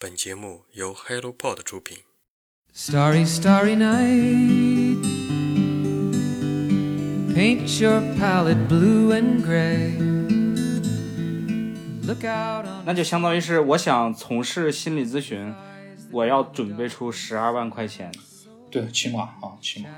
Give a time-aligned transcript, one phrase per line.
[0.00, 1.98] 本节目由 HelloPod 出品。
[2.72, 5.02] Starry, starry night.
[7.34, 9.98] Paint your palette blue and gray.
[12.06, 12.84] Look out on.
[12.86, 15.52] 那就相当于是我想从事心理咨询，
[16.12, 18.12] 我要准备出十二万块钱。
[18.70, 19.88] 对，起码啊，起码。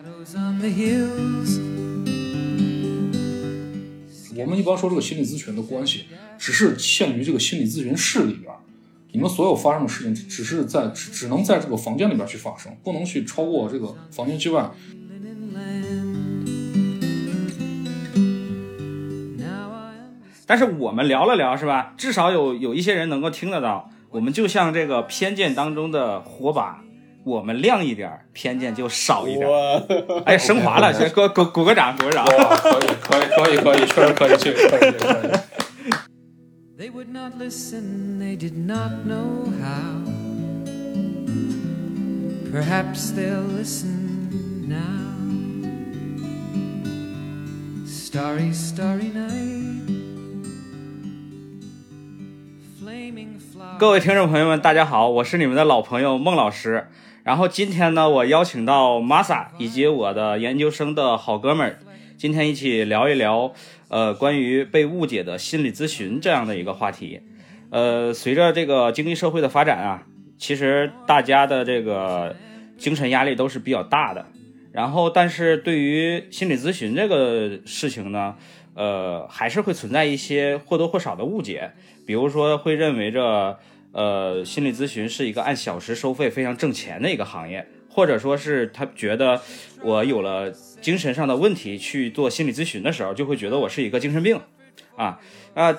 [4.35, 6.07] 我们一般说这个心理咨询的关系，
[6.39, 8.51] 只是限于这个心理咨询室里边。
[9.13, 14.71] 你们所有发生的事情，只只是在只只能在这个房间里边去发生，不能去超过这个房间之外。
[20.47, 21.95] 但是我们聊了聊，是吧？
[21.97, 23.91] 至少有有一些人能够听得到。
[24.11, 26.83] 我们就像这个偏见当中的火把，
[27.23, 30.23] 我们亮一点儿，偏见就少一点儿。
[30.25, 32.25] 哎，升华了，先给我鼓鼓个掌，鼓个掌。
[32.27, 35.50] 可以，可以，可以，可以，确实可以，确实可以，确实可以。
[36.81, 40.01] They would not listen, they did not know how.
[42.51, 45.13] Perhaps they'll listen now.
[47.85, 49.91] Starry, starry night.
[52.81, 53.79] Flaming flowers.
[53.79, 56.87] 各位听众朋友们，大家好，我是你们的老朋友孟老师。
[57.25, 61.79] 然后今天呢，我邀请到 Masa 以及我的研究生的好哥们儿，
[62.17, 63.53] 今天一起聊一聊，
[63.91, 67.21] 呃，关于被误解的心理咨询这样的一个话题。
[67.71, 70.07] 呃，随着这个经济社会的发展啊，
[70.39, 72.37] 其实大家的这个
[72.79, 74.27] 精神压力都是比较大的。
[74.73, 78.37] 然后，但是对于心理咨询这个事情呢，
[78.75, 81.73] 呃，还是会存在一些或多或少的误解，
[82.07, 83.59] 比如说会认为着，
[83.91, 89.43] 呃，心理咨询是一个按小时收费、非常挣钱的一个行业，或者说是他觉得
[89.83, 94.41] 我有了精神上的问题去做心理咨询的时候，就会觉得我是一个精神病，
[94.97, 95.21] 啊
[95.55, 95.77] 啊，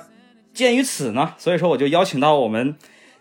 [0.53, 2.75] 鉴于此呢，所以说我就邀请到我们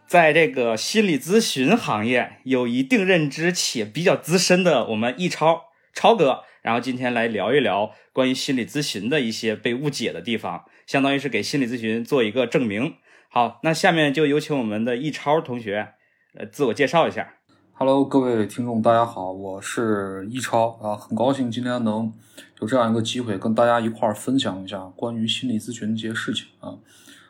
[0.07, 12.95] 在这个心理咨询行业有一定认知且比较资深的我们易超超哥，然后今天来聊一聊关于心理咨询的一些被误解的地方，相当于是给心理咨询做一个证明。
[13.29, 15.95] 好，那下面就有请我们的易超同学，
[16.35, 17.35] 呃，自我介绍一下。
[17.83, 22.13] Hello，各位听众，大家好，我是一超啊，很高兴今天能
[22.61, 26.77] 有这样一个机会跟大家一块儿分享一下关于心理咨询这些事情啊。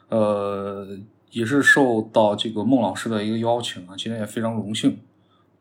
[0.08, 0.98] 呃，
[1.30, 4.98] 也是受到这个孟老师的一个邀请啊，今天也非常荣幸。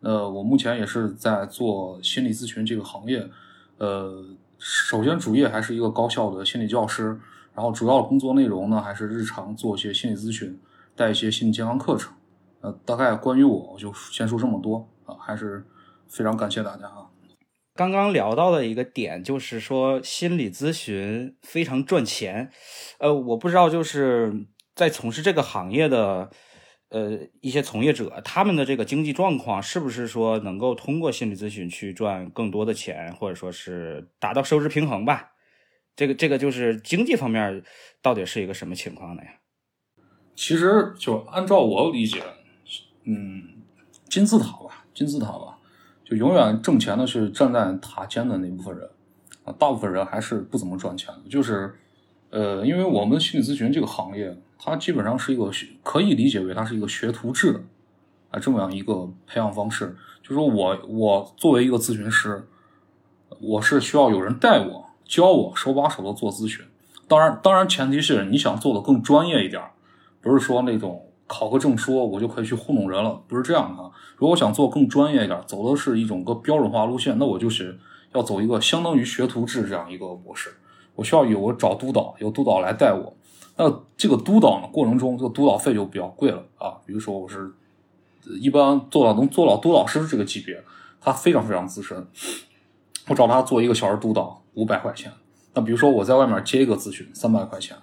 [0.01, 3.29] 呃，我目前也是在做心理咨询这个行业，
[3.77, 4.25] 呃，
[4.57, 7.15] 首先主业还是一个高校的心理教师，
[7.53, 10.59] 然后主要工作内容呢还是日常做一些心理咨询，
[10.95, 12.11] 带一些心理健康课程。
[12.61, 15.65] 呃，大概关于我，我就先说这么多啊，还是
[16.07, 17.09] 非常感谢大家啊。
[17.75, 22.51] 刚刚聊到的一个点就是说，心理咨询非常赚钱。
[22.97, 26.29] 呃，我不知道就是在从事这个行业的
[26.89, 35.31] 呃一些从业者，他们的这个经济状况是不是说能够通过心理咨询去赚更多的钱，或者说是达到收支平衡吧？
[35.95, 37.63] 这个这个就是经济方面
[38.01, 39.29] 到底是一个什么情况呢呀？
[40.35, 42.21] 其实就按照我理解，
[43.03, 43.43] 嗯，
[44.07, 45.57] 金字塔吧，金字塔吧，
[46.03, 48.89] 就永远挣钱的是站在塔尖的那部分人
[49.43, 51.29] 啊，大部分人还是不怎么赚钱的。
[51.29, 51.73] 就是，
[52.29, 57.61] 呃，因为我们心理咨询这个行业，它基本上是一个学可以理解为它是一个学徒制的
[58.31, 59.95] 啊这么样一个培养方式。
[60.21, 62.47] 就是说我我作为一个咨询师，
[63.39, 66.63] 我是需要有人带我教我手把手的做咨询。
[67.07, 69.63] 当然，当然前提是你想做的更专业一点。
[70.21, 73.91] 不是说那种考个证书我就可以去糊弄人了，不是这样的啊。
[74.17, 77.77] 如果想做更专业一点，走的是一种个标准化路线，那我就是
[78.13, 80.49] 要走一个相当于学徒制这样一个模式。
[80.95, 83.13] 我需要有个找督导，有督导来带我。
[83.57, 86.73] 那这个督导呢过程中，这个督导费就比较贵了啊。
[86.83, 87.53] 比如说我是
[88.41, 90.63] 一般做到能做到督导师这个级别，
[90.99, 92.07] 他非常非常资深，
[93.07, 95.11] 我找他做一个小时督导五百块钱。
[95.53, 97.77] 那比如说我在外面接一个咨询三百块钱。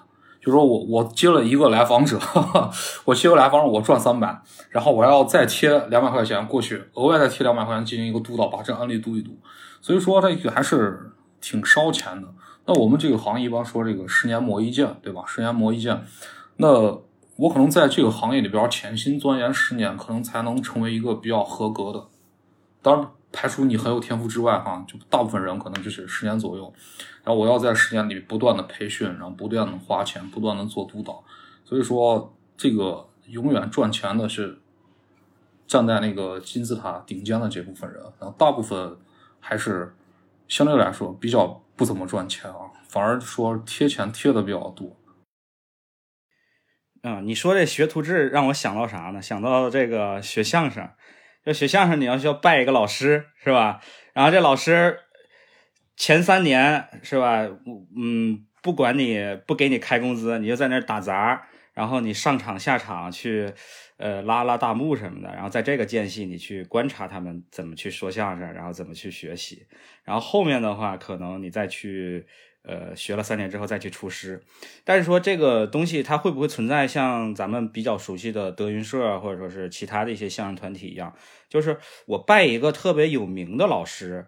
[0.46, 2.70] 就说我我接了一个来访者，哈哈，
[3.04, 4.40] 我接个来访者我赚三百，
[4.70, 9.36] 然后我要再贴两百块钱过去，额外再贴两百块钱进行一个督导，把这案例读一读。
[9.80, 11.10] 所以说这个还是
[11.40, 12.28] 挺烧钱的。
[12.64, 15.24] 那我们这个行业一般说这个十年磨一剑，对吧？
[15.26, 16.00] 十年磨一剑。
[16.58, 16.68] 那
[17.34, 22.04] 我可能在这个行业里边潜心钻研十年，可能才能成为一个比较合格的。
[22.80, 26.72] 当然，排除你很有天赋之外，哈，就大部分人可能就是十年左右。
[27.22, 31.22] 然后我要在十年里不断的培训，然后不断的花钱，不断的做督导。
[31.62, 34.58] 所以说，这个永远赚钱的是
[35.66, 38.96] 站在那个金字塔顶尖的这部分人，然后大部分
[39.38, 39.94] 还是
[40.48, 44.96] 相对来说比较不怎么赚钱啊，反而说贴钱贴的比较多。
[47.02, 49.20] 嗯，你说这学徒制让我想到啥呢？
[49.20, 50.88] 想到这个学相声，
[51.46, 53.80] 要学相声你要需要拜一个老师是吧？
[54.12, 54.98] 然后这老师
[55.96, 57.48] 前三年是吧？
[57.96, 63.52] 嗯，不管你不给你开工资，你就在那儿打杂，然后你上场下场去，
[63.96, 65.32] 呃，拉拉大幕什么的。
[65.32, 69.66] 然后在这个间隙，你去观察他们怎么去说相声，然后怎么去学习。
[70.04, 72.26] 然后后面的话，可能你再去，
[72.66, 74.42] 呃，学了三年之后再去出师。
[74.84, 81.14] 但是说这个东西它会不会存在像咱们比较熟悉的德云社或者说是其他的一些相声团体一样，
[81.48, 84.26] 就是我拜一个特别有名的老师。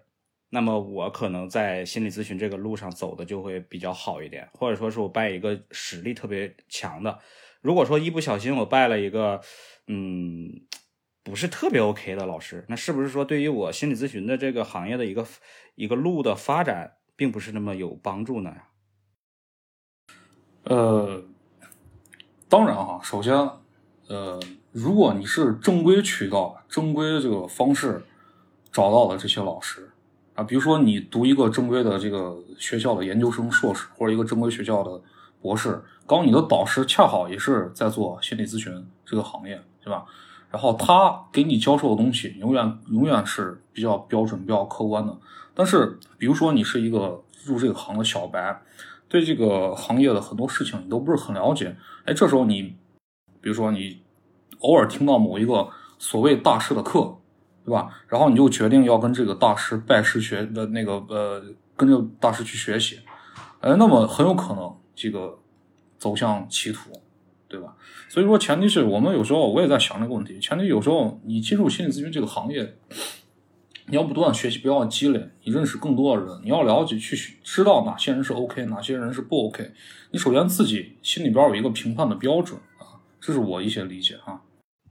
[0.50, 7.18] 那么我可能在心理咨询这个路上走的就会比较好一点，或者说是我拜一个实力特别强的。
[7.60, 9.42] 如果说一不小心我拜了一个，
[9.88, 10.62] 嗯，
[11.22, 15.26] 不是特别 OK 的老师，那是不是说对于我心理咨询的这个行业的一个
[15.74, 18.54] 一个路的发展，并不是那么有帮助呢？
[20.62, 21.20] 呃，
[22.48, 23.34] 当然哈，首先，
[24.06, 28.04] 呃，如果你是正规渠道、正规这个方式
[28.70, 29.90] 找到了这些老师。
[30.34, 35.02] 啊，比如说你读一个正规的这个学校的研究生、硕士，或者一个正规学校的
[35.42, 40.06] 博士，刚你的导师恰好也是在做心理咨询这个行业，对吧？
[40.50, 45.16] 然后他给你教授的东西，永远永远是比较标准、比较客观的。
[45.54, 48.62] 但是，比如说你是一个入这个行的小白，
[49.08, 52.76] 对这个行业的很多事情你都不是很了解，哎，这时候你，
[53.40, 54.02] 比如说你
[54.60, 55.68] 偶尔听到某一个
[55.98, 57.14] 所谓大师的课。
[57.64, 57.90] 对吧？
[58.06, 61.42] 然后你就决定要跟这个大师拜师学的那个呃，
[61.76, 62.98] 跟这个大师去学习，
[63.60, 65.38] 哎，那么很有可能这个
[65.98, 66.90] 走向歧途，
[67.48, 67.74] 对吧？
[68.08, 70.38] 所以说，前提是我们有时候我也在想这个问题。
[70.38, 72.76] 前提有时候你进入心理咨询这个行业，
[73.86, 79.72] 你要不断学习，不要积累，你认识更多的人，你要了解去知道哪些人是 OK，哪些人是不 OK。
[80.10, 84.42] 你首先自己心里边有一个评判的标准啊，这是我一些理解啊。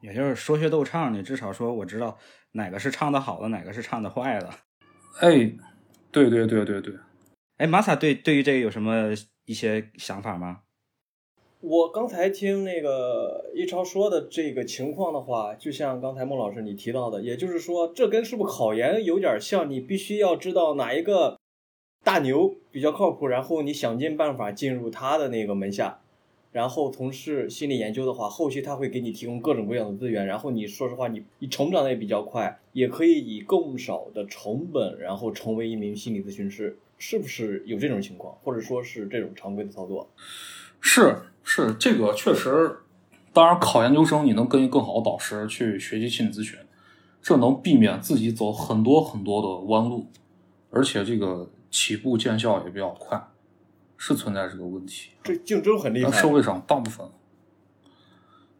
[0.01, 2.17] 也就是说学逗唱，你至少说我知道。
[2.53, 4.49] 哪个是唱的好的，哪个是唱的坏的？
[5.19, 5.53] 哎，
[6.11, 6.95] 对对对对对。
[7.57, 9.13] 哎，玛萨对对于这个有什么
[9.45, 10.61] 一些想法吗？
[11.61, 19.67] 我刚才听那个一超说的这个情况的话，就像刚才孟老师你提到的，也就是说，这跟是不是考研有点像？
[19.67, 21.39] 你必须要知道哪一个
[22.03, 25.99] 大牛比较靠谱，然后你想尽办法进入他的那个门下。
[26.51, 40.07] 然后从事心理研究的话，后期他会给你提供各种各样的资源，然后你说实话，你你成长的也比较快，也可以以更少的成本，然后成为一名心理咨询师，是不是有这种情况，或者说是这种常规的操作？
[40.79, 42.77] 是是，这个确实，
[43.33, 46.57] 当然考研究生你能跟一更好的导师去学习心理咨询，
[47.21, 50.07] 这能避免自己走很多很多的弯路，
[50.69, 53.27] 而且这个起步见效也比较快。
[53.99, 56.11] 是存在这个问题，这竞争很厉害。
[56.11, 57.07] 社会上大部分，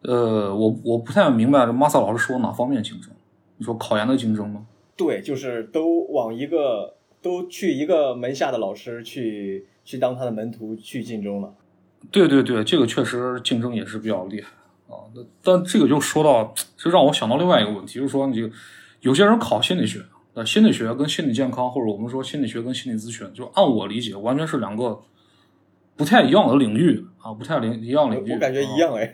[0.02, 3.12] 呃，我我不太明白这马萨老师说哪方面竞争？
[3.58, 4.66] 你说考研的竞争吗？
[4.96, 11.54] 对，就是都往一个都去一个门下的老师去去当他的门徒去竞争了。
[12.12, 14.50] 对对对，这个确实竞争也是比较厉害
[14.88, 15.06] 啊。
[15.16, 18.52] 那但这个就说到，就让我想到另外一个问题，就是说你
[19.02, 20.02] 有些人考心理学，
[20.34, 25.02] 那心理学跟心理健康，或者我们说心理学跟心理咨询，就按我理解，完全是两个。
[25.96, 28.32] 不太一样的领域啊，不太领一样领域。
[28.32, 29.12] 我感觉一样哎。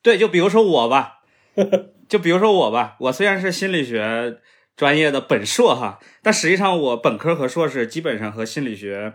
[0.00, 1.22] 对，就比如说我吧，
[2.08, 4.38] 就比如说我吧，我虽然是心理学
[4.76, 9.14] 专业的本硕哈，但实际上我本科和硕士基本上和心理学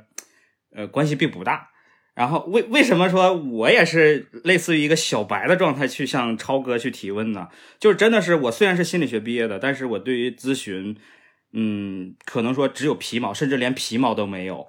[0.75, 1.69] 呃关系并不大。
[2.17, 7.49] 然后为为什么说我也是类似于一个小白的状态去向超哥去提问呢？
[7.79, 10.97] 就是真的是我虽然是心理学毕业的，但是我对于咨询，
[11.53, 14.65] 嗯，可能说只有皮毛，甚至连皮毛都没有。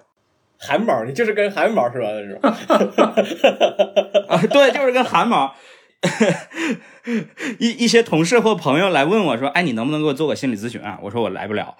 [0.59, 2.07] 汗毛，你就是跟汗毛是吧？
[2.11, 2.39] 那种
[4.29, 5.55] 啊，对，就是跟汗毛。
[7.57, 11.77] 一一些同事或朋友来问我说：“哎，你能不能给我做个心理咨询啊？”我说：“我来不了，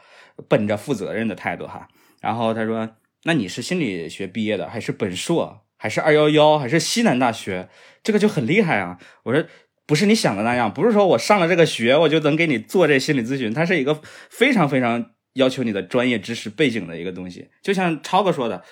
[0.48, 1.88] 本着负责任的态度哈。”
[2.22, 2.90] 然后他说
[3.24, 7.70] ：“那你是心理学毕业的，还是本硕，还是二幺幺，还是西南大学？
[8.04, 9.46] 这个就很厉害啊！”我说
[9.86, 18.66] ：“不是你想的那样，不是说我上了这个学我就能给你做这心理咨询，它是一个非常非常。”要求你的专业知识背景的一个东西，就像超哥说的，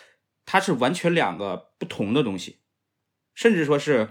[0.43, 2.57] 它是完全两个不同的东西，
[3.35, 4.09] 甚至说是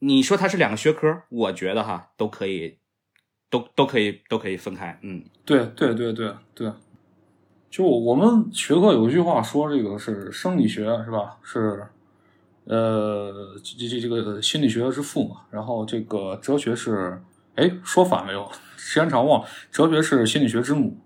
[0.00, 2.78] 你说它是两个学科，我觉得哈都可以，
[3.48, 5.00] 都都可以都可以分开。
[5.02, 6.70] 嗯，对对对对对，
[7.76, 11.36] 就我们学科有一句话说，这个是生理学是吧？
[11.42, 11.86] 是
[12.64, 17.20] 呃这这这个心理学之父嘛，然后这个哲学是
[17.54, 20.96] 哎说反了又，时间长忘了，哲学是心理学之母。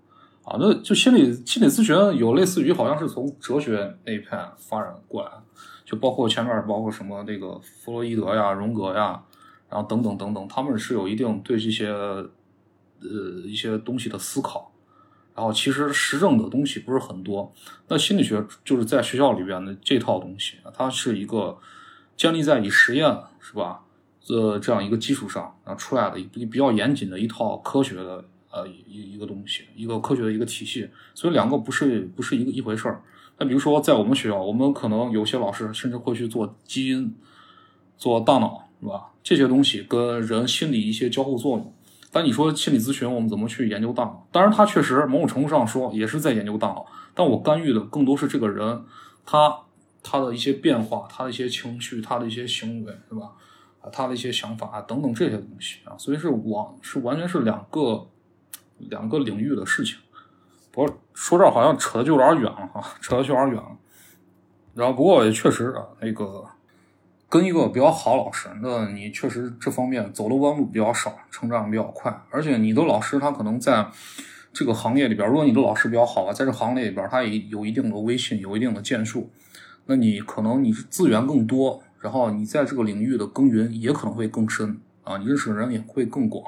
[0.45, 5.29] 啊，那就心理心理咨询有类似于好像是从哲学那一派发展过来，
[5.83, 9.21] 就包括前面包括什么那个弗洛伊德呀、荣格呀，
[9.69, 12.31] 然后等等等等，他们是有一定对这些呃
[13.43, 14.70] 一些东西的思考。
[15.41, 17.51] 然后其实实证的东西不是很多。
[17.87, 21.57] 那心理学就是在学校里边的这套东西，它是一个
[22.15, 23.81] 建立在以实验是吧？
[24.29, 30.87] 呃，这样一个基础上啊出来的一比较严谨的一套科学的呃一一个东西，一个科学的一个体系。
[31.15, 33.01] 所以两个不是不是一个一回事儿。
[33.39, 37.15] 那比如说在我们学校，我们可能有些老师甚至会去做基因、
[37.97, 39.09] 做大脑是吧？
[39.23, 41.73] 这些东西跟人心理一些交互作用。
[42.11, 44.27] 但你说心理咨询，我们怎么去研究大脑？
[44.33, 48.83] 当然，他确实某种程度上说也是在研究大脑，但我干预的更多是这个人，
[49.25, 49.57] 他
[50.03, 53.31] 他的一些变化，他的一些情绪，他的一些行为，是吧？
[53.79, 58.05] 啊，他的一些想法啊等等这些东西啊，所以是完是完全是两个
[58.77, 59.97] 两个领域的事情。
[60.71, 63.77] 不过说这好像扯的就有点远了哈，扯的就有点远了。
[64.75, 66.45] 然后不过也确实啊，那个。
[67.31, 72.13] 跟一个比较好老师，那你确实这方面走的弯路比较少，成长比较快。
[72.29, 73.87] 而且你的老师他可能在
[74.51, 79.29] 这个行业里边，如果你的老师比较好啊，在这行业里边他也有一定的威信，有一定的建树，
[79.85, 86.43] 那你可能你是资源更多，然后你在这个领域的耕耘也可能会更深啊，你认识的人也会更广。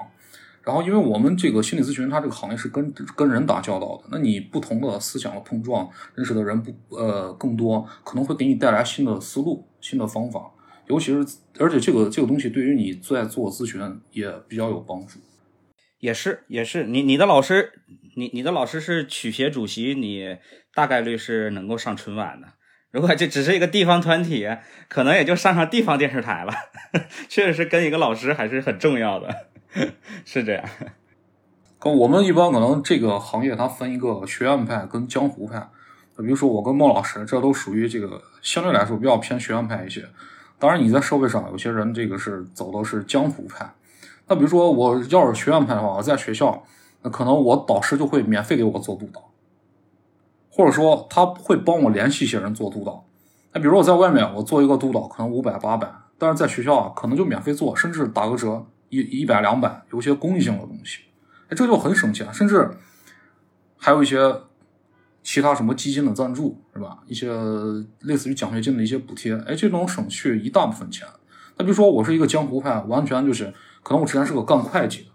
[0.64, 10.52] 然后因为我们这个心理咨询，它这个行业是跟跟人打交道的，那你不同的思想的碰撞，认识的人不呃更多，可能会给你带来新的思路、新的方法。
[10.88, 11.26] 尤其是，
[11.60, 15.20] 而且这个这个东西对于你在做咨询也比较有帮助。
[16.00, 17.72] 也是，也是，你你的老师，
[18.18, 20.38] 你你的老师是曲协主席，你
[20.74, 22.48] 大概率是能够上春晚的。
[22.92, 24.48] 如果这只是一个地方团体，
[24.90, 26.54] 可能也就上上地方电视台了。
[27.30, 29.48] 确实是跟一个老师还是很重要的，
[30.26, 30.64] 是这样。
[31.80, 35.70] 跟我们一般可能这个行业它分一个学院派跟江湖派。
[36.18, 40.06] 比如说我跟孟老师，这都属于这个相对来说比较偏学院派一些。
[40.64, 43.70] 当然，你在社会上有些人这个是走的是江湖派。
[44.30, 46.64] 那比如说，我要是学院派的话，我在学校，
[47.02, 49.30] 那可能我导师就会免费给我做督导，
[50.50, 53.04] 或者说他会帮我联系一些人做督导。
[53.52, 61.00] 那比如我在外面，我做一个督导可能五百八百，但是在学校啊，可能就免费做，甚至打个折一一百两百，有些公益性的东西，
[61.50, 62.72] 哎，这就很省钱，甚至
[63.78, 64.34] 还有一些。
[65.24, 67.00] 其他什么基金的赞助是吧？
[67.08, 67.32] 一些
[68.02, 71.08] 类似于奖学金的一些补贴，哎，这种省去一大部分钱。
[71.58, 75.06] 那比如说我是一个江湖派，完全就是可能我之前是个干会计的，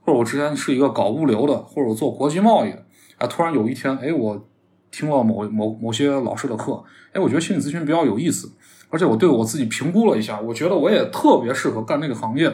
[0.00, 2.86] 或者我之前是一个搞物流的，或者我做国际贸易的。
[3.18, 4.48] 哎，突然有一天，哎，我
[4.90, 8.50] 听了某某某些老师的课，哎，我觉得心理咨询比较有意思，
[8.88, 12.50] 而且我对我自己评估了一下，我觉得我也特别适合干这个行业。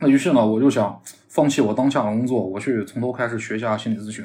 [0.00, 4.24] 那于是呢，我就想放弃我当下的工作，我去从头开始学一下心理咨询。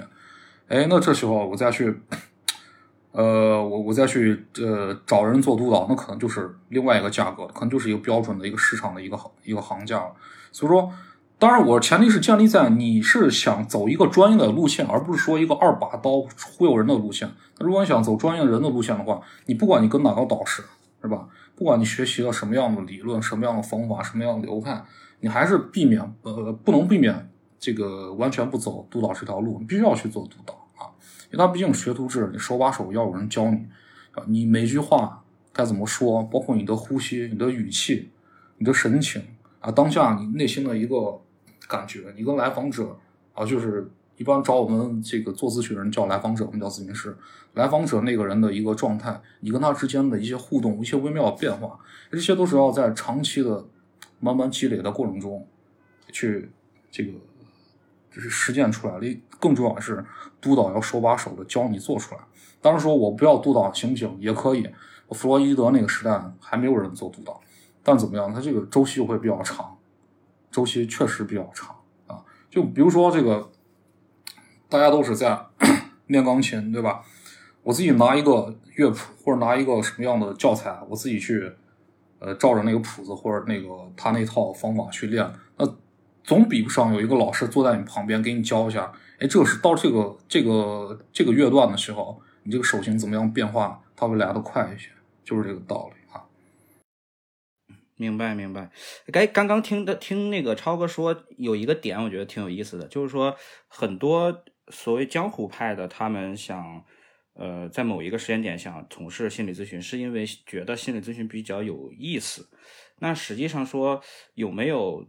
[0.67, 1.95] 哎，那这时候我再去，
[3.11, 10.11] 呃，我我再去呃找人做督导，那可能就是另外一个价格，可能就是一个标准的一个市场的一个一个行价了。
[10.51, 10.91] 所以说，
[11.37, 17.29] 当然我前提是建立在你是想走一个专业的路线，而不是说一个二把刀忽悠人的路线。
[17.59, 20.63] 那如果你想走专业人的路线的话，你不管你跟哪个导师
[21.01, 24.83] 是吧，不管你学习了什么样的理论、什么样的方法、什么样的流派，
[25.19, 27.29] 你还是避免呃不能避免。
[27.63, 30.91] 这个完全不走督导这条路，你必须要去做督导啊，
[31.31, 33.57] 因为他毕竟学徒制，你手把手要有人教你
[34.11, 38.09] 啊，你每句话该怎么说，包括你的呼吸、你的语气、
[38.57, 39.21] 你的神情
[39.61, 41.21] 啊，当下你内心的一个
[41.69, 42.97] 感觉，你跟来访者
[43.33, 47.15] 啊，就是一般找我们这个做咨询人叫来访者，我们叫咨询师，
[47.53, 51.79] 来访者那个人的一个状态，你跟他之间的一些互动、一些微妙的变化，
[52.11, 53.63] 这些都是要在长期的
[54.19, 55.47] 慢慢积累的过程中
[56.11, 56.49] 去
[56.91, 57.13] 这个。
[58.13, 60.05] 就是实践出来了，更重要的是
[60.39, 62.21] 督导要手把手的教你做出来。
[62.61, 64.15] 当然说我不要督导行不行？
[64.19, 64.69] 也可以。
[65.09, 67.39] 弗洛伊德那个时代还没有人做督导，
[67.83, 68.33] 但怎么样？
[68.33, 69.77] 他这个周期就会比较长，
[70.49, 71.75] 周期确实比较长
[72.07, 72.23] 啊。
[72.49, 73.51] 就比如说这个，
[74.67, 75.39] 大家都是在
[76.07, 77.03] 练钢琴，对吧？
[77.61, 81.51] 我自己拿一个乐谱或者拿一个什么样的教材，我自己去
[82.17, 85.31] 呃照着那个谱子或者那个他那套方法去练，
[86.23, 94.89] 总比不上有一个老师坐在你旁边给你教一下，哎，这是到这个这个这个乐段的时候，你这个手型怎么样变化，它会来得快一些，
[95.23, 96.23] 就是这个道理啊。
[97.97, 98.71] 明白明白。
[99.11, 103.35] 该刚刚听的听那个超哥说有一个点，我觉得挺有意思的，就是说
[103.67, 106.83] 很多所谓江湖派的，他们想
[107.33, 112.49] 呃在某一个时间点想从事心理咨询，是因为觉得心理咨询比较有意思。
[112.99, 114.01] 那实际上说
[114.35, 115.05] 有没有？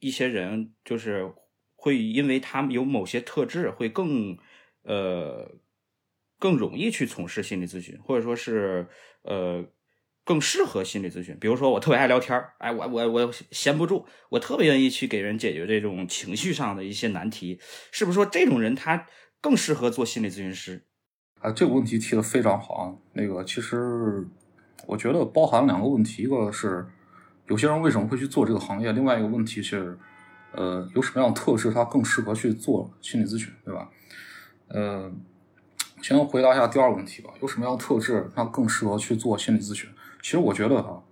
[0.00, 1.32] 一些人就是
[1.74, 4.36] 会因为他们有某些特质，会更
[4.82, 5.50] 呃
[6.38, 8.86] 更容易去从事心理咨询，或者说是
[9.22, 9.64] 呃
[10.24, 11.36] 更适合心理咨询。
[11.40, 17.58] 比如说，我特别爱聊天儿，哎，我我我闲不住，我特别愿意去给人解决这种情绪上的一些难题，
[17.90, 19.06] 是不是说这种人他
[19.40, 20.84] 更适合做心理咨询师？
[21.40, 22.94] 啊，这个问题提的非常好啊。
[23.12, 24.26] 那个其实
[24.86, 26.86] 我觉得包含两个问题，一个是
[27.48, 29.98] 有些人为什么会去做这个行业，另外一个问题是，
[30.52, 33.90] 呃，有什么样的特质他更适合去做心理咨询，对吧？
[34.68, 35.10] 呃，
[36.02, 39.88] 先回答一下第二个问题吧，有什么样的特质他更适合去做心理咨询？
[40.20, 41.02] 其实我觉得哈，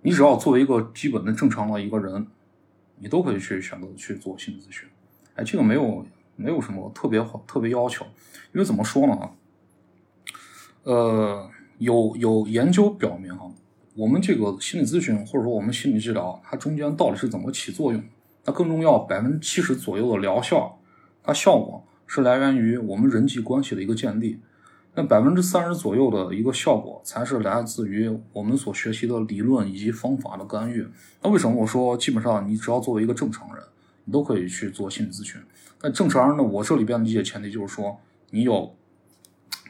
[0.00, 2.26] 你只要作为一个基本的正常的一个人，
[2.98, 4.88] 你都可以去选择去做心理咨询。
[5.34, 6.06] 哎，这个没有
[6.36, 8.06] 没有什么特别好特别要求，
[8.54, 9.30] 因为怎么说呢？
[10.84, 13.50] 呃，有有研究表明哈，
[13.94, 18.02] 我们这个心理咨询或者说我们心理治疗，它中间到底是怎么起作用？
[18.44, 20.78] 那更重要，百分之七十左右的疗效，
[21.22, 24.40] 它效果是来源于我们人际关系的一个建立。
[24.94, 30.86] 那百分之三十左右的一个效果，才是来自于我们所学习的理论以及方法的干预。
[31.22, 33.64] 那为什么我说基本上你只要作为一个正常人，
[34.04, 35.40] 你都可以去做心理咨询？
[35.80, 36.42] 那正常人呢？
[36.42, 37.98] 我这里边理解前提就是说，
[38.30, 38.74] 你有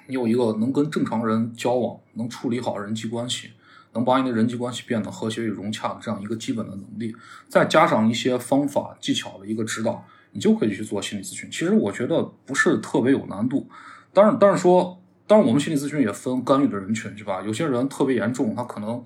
[0.06, 3.50] 你有一个能跟正常人交往，能处理好人际关系，
[3.94, 7.14] 能把你的人际关系变得和谐与融洽的这样一个基本的能力，
[7.48, 11.50] 再加上一些方法技巧的一个指导，你就可以去做心理咨询。
[11.50, 13.68] 其实我觉得不是特别有难度。
[14.12, 14.98] 当然，当然说。
[15.24, 17.40] 当然，我们心理咨询也分干预的人群，是吧？
[17.40, 19.02] 有些人特别严重，他可能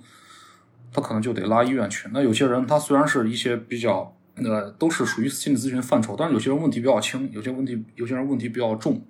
[0.91, 2.09] 他可能就得拉医院去。
[2.13, 9.01] 那有些人他虽然是一些比较呃都是属于心理咨询范畴，但是有些人问题比较轻，有些问题有些人问题比较重。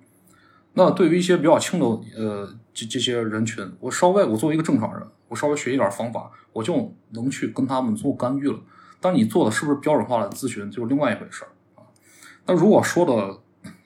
[0.73, 8.59] 那对于一些比较轻的呃这这些人群，我稍微我作为一个正常人，我稍微学一点方法，我就能去跟他们做干预了。
[9.01, 11.81] 但你做的是不是标准化的咨询，就是另外一回事儿啊。
[12.45, 13.39] 那如果说的。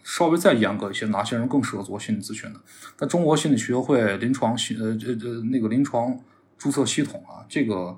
[0.03, 2.59] 稍微再严格一些，哪些人更适合做心理咨询呢？
[2.99, 6.19] 那中国心理学会临床心呃这这那个临床
[6.57, 7.95] 注册系统啊，这个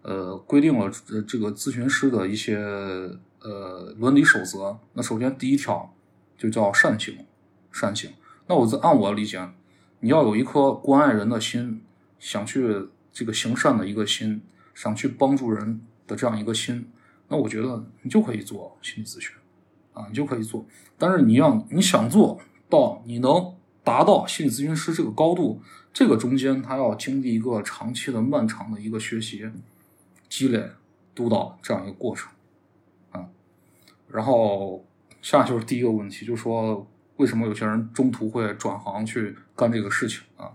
[0.00, 4.78] 呃规定了呃这个咨询师的一些呃伦理守则。
[4.94, 5.94] 那首先第一条
[6.38, 7.18] 就叫善行，
[7.70, 8.10] 善行。
[8.46, 9.38] 那我在按我理解，
[10.00, 11.82] 你要有一颗关爱人的心，
[12.18, 14.42] 想去这个行善的一个心，
[14.74, 16.90] 想去帮助人的这样一个心，
[17.28, 19.32] 那我觉得你就可以做心理咨询。
[19.96, 20.62] 啊，你就可以做，
[20.98, 25.58] 但是你要你想做到你能达到心理咨询师这个高度，
[25.90, 29.50] 这个中间他要经历一个长期的、漫长的一个学习、
[30.28, 30.62] 积累、
[31.14, 32.30] 督导这样一个过程
[33.10, 33.26] 啊。
[34.10, 34.84] 然后，
[35.22, 40.52] 下就是第一个问题，就是说为什么有些人中途会转行去干这个事情啊？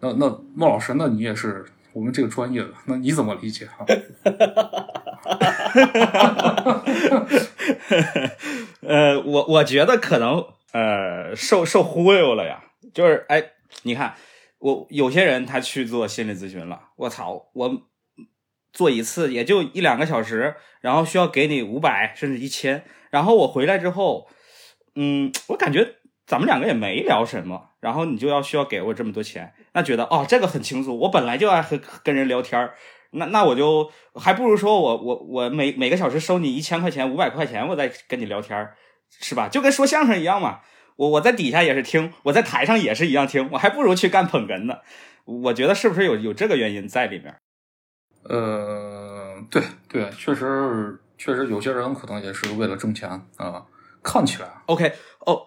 [0.00, 3.84] 那那莫老师，那你也是我们这个专业的，那你怎么理解啊？
[8.80, 14.14] 呃，我我觉得可能呃受受忽悠了呀，就是哎，你看
[14.58, 17.82] 我有些人他去做心理咨询了，我操，我
[18.72, 24.28] 做一次也就一两个小时，然后需要给你五百甚至一千，然后我回来之后，
[24.94, 32.74] 嗯，我感觉咱们两个也没聊什么，然后你就要需要给我这么多钱，那觉得哦这个很轻松，我本来就爱和跟人聊天儿。
[33.14, 38.70] 那那我就还不如说我我我每每个小时收你一千块钱五百块钱，我再跟你聊天
[39.10, 39.48] 是吧？
[39.48, 40.60] 就跟说相声一样嘛。
[40.96, 44.78] 我我在底下也是听，我在台上也是一样听，我还不如去干捧哏呢。
[45.24, 47.34] 我觉得是不是有有这个原因在里面？
[48.24, 53.64] 呃，对对，确实确实有些人可能也是为了挣钱啊，
[54.02, 54.48] 看起来。
[54.66, 54.92] OK
[55.26, 55.46] 哦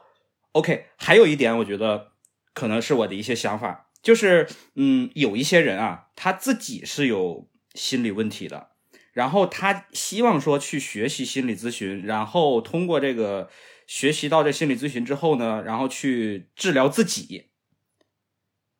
[0.56, 2.08] ，OK，还有一点，我觉得
[2.54, 7.48] 可能是我的一些想法，就是嗯，有一些人啊，他自己是有。
[7.76, 8.70] 心理问题的，
[9.12, 13.50] 然后他希望说去学习心理咨询，然后通过这个
[13.86, 17.48] 学习到这心理咨询之后呢，然后去治疗自己。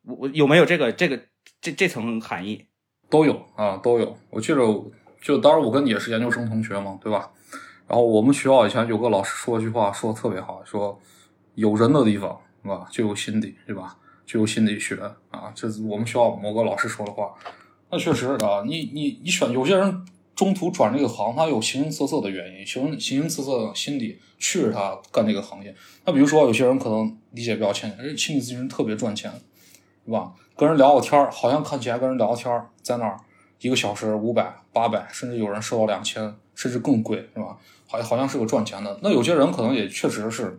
[0.04, 1.26] 我我有没有这个这个
[1.60, 2.68] 这这层含义？
[3.10, 4.16] 都有啊，都有。
[4.30, 4.60] 我记得
[5.20, 7.30] 就当时我跟你也是研究生同学嘛，对吧？
[7.86, 10.98] 然后我们学校以前有个老师说一句话，说的特别好，说
[11.56, 13.96] 有人的地方是吧，就有心理，对吧？
[14.24, 14.96] 就有心理学
[15.30, 17.34] 啊，这是我们学校某个老师说的话。
[17.90, 25.74] 那确实啊，你你你选有些人中途转这个行，他有形形色色的原因，形形形色色的心理驱使他干这个行业。
[26.04, 29.30] 那比如说，有些人可能理解比较浅，哎，心理咨询特别赚钱，
[30.04, 30.32] 是吧？
[30.56, 33.20] 跟人聊个天好像看起来跟人聊天在那儿
[33.60, 37.56] 一个小时五百、八百，甚至有人收到两千，甚至更贵，是吧？
[37.86, 38.98] 好好像是个赚钱的。
[39.02, 40.58] 那有些人可能也确实是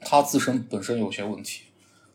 [0.00, 1.62] 他自身本身有些问题，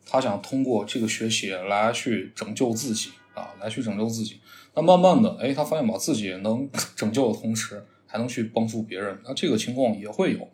[0.06, 3.12] 他想通过这个学习来去拯救自己。
[3.36, 4.40] 啊，来去拯救自己。
[4.76, 9.20] 那慢慢的，哎，他发现把自己能 拯救的同时，还能去帮助别人。
[9.26, 10.48] 那这个情况也会有。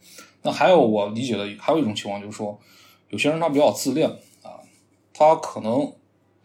[0.44, 2.58] 那还有我理解的，还有一种情况就是说，
[3.10, 4.10] 有些人他比较自恋
[4.44, 4.64] 啊，
[5.14, 5.94] 他可能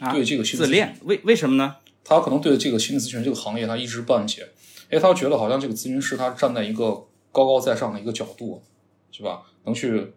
[0.01, 1.77] 啊对这个心自恋，为为什么呢？
[2.03, 4.49] 他可能对这个心理咨询这个行业他一知半解，
[4.90, 8.61] 哎他觉得好像这个咨询师他站在一个高高在上的一个角度，
[9.12, 9.42] 是吧？
[9.62, 10.12] 能去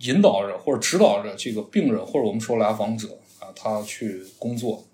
[0.00, 4.84] 引导着或者指导着这个病人或者我们说来访者啊，他去工作，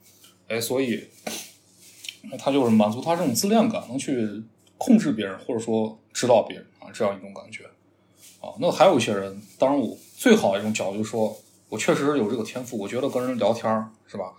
[0.49, 1.09] 哎，所以
[2.38, 4.43] 他就是满足他这种自恋感，能去
[4.79, 7.64] 控制别人或者说指导别人啊，这样一种感觉
[8.40, 8.55] 啊。
[8.59, 11.37] 那还有一些人，当然我最好一种角度就是说，
[11.69, 14.33] 我确实有这个天赋，我觉得跟人聊天是吧？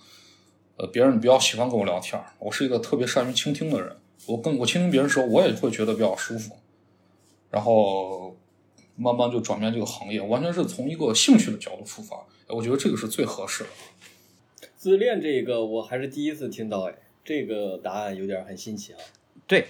[0.77, 3.95] 呃，别人比较喜欢跟我聊天，我是一个特别善于倾听的人。
[4.25, 6.57] 我跟我倾听别人说，我也会觉得比较舒服。
[7.49, 8.35] 然后
[8.95, 12.15] 慢慢就转变这个行业，完全是从一个兴趣的角度出发。
[12.47, 13.69] 哎我觉得这个是最合适的。
[14.75, 18.99] 自恋这个我还是第一次听到，哎，这个答案有点很新奇啊。
[19.47, 19.67] 对，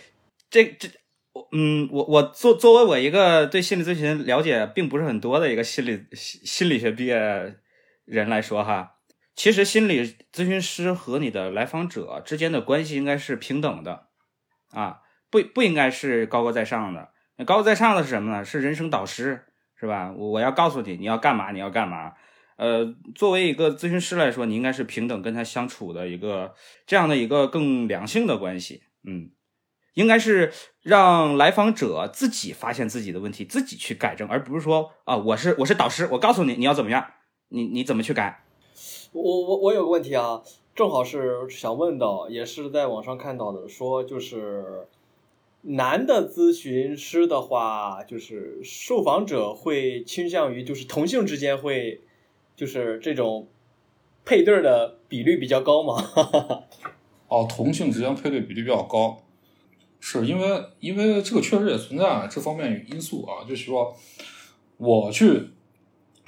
[0.49, 0.89] 这这，
[1.31, 7.55] 我嗯，我我作作为我一个对心理咨询了解并不是很多的一个心理心心理学毕业
[8.03, 8.97] 人来说哈，
[9.35, 14.07] 其实心理咨询师和你的来访者之间的关系应该是平等的
[14.71, 17.09] 啊，不不应该是高高在上的。
[17.37, 18.45] 那高高在上的是什么呢？
[18.45, 19.45] 是人生导师，
[19.75, 20.13] 是吧？
[20.17, 22.13] 我我要告诉你你要干嘛，你要干嘛。
[22.57, 26.53] 呃，作为一个咨询师来说，你应该是平等跟他相处的一个
[26.85, 28.83] 这样的一个更良性的关系。
[29.03, 29.29] 嗯，
[29.93, 37.05] 应该是让来访者自己发现自己的问题，自己去改正，而不是说啊，我是我是导师，我告诉你你要怎么样，
[37.49, 38.45] 你你怎么去改。
[39.11, 40.41] 我我我有个问题啊，
[40.73, 44.87] 正好是想问到，也是在网上看到的，说就是
[45.67, 52.01] 男的咨询师的话，就是受访者会倾向于就是同性之间会
[52.55, 53.47] 就是这种
[54.23, 55.95] 配对的比率比较高嘛？
[57.27, 59.23] 哦，同性之间配对比例比较高，
[59.99, 63.95] 是因为因为这个确实也存在这方面因素啊，就是说
[64.77, 65.49] 我去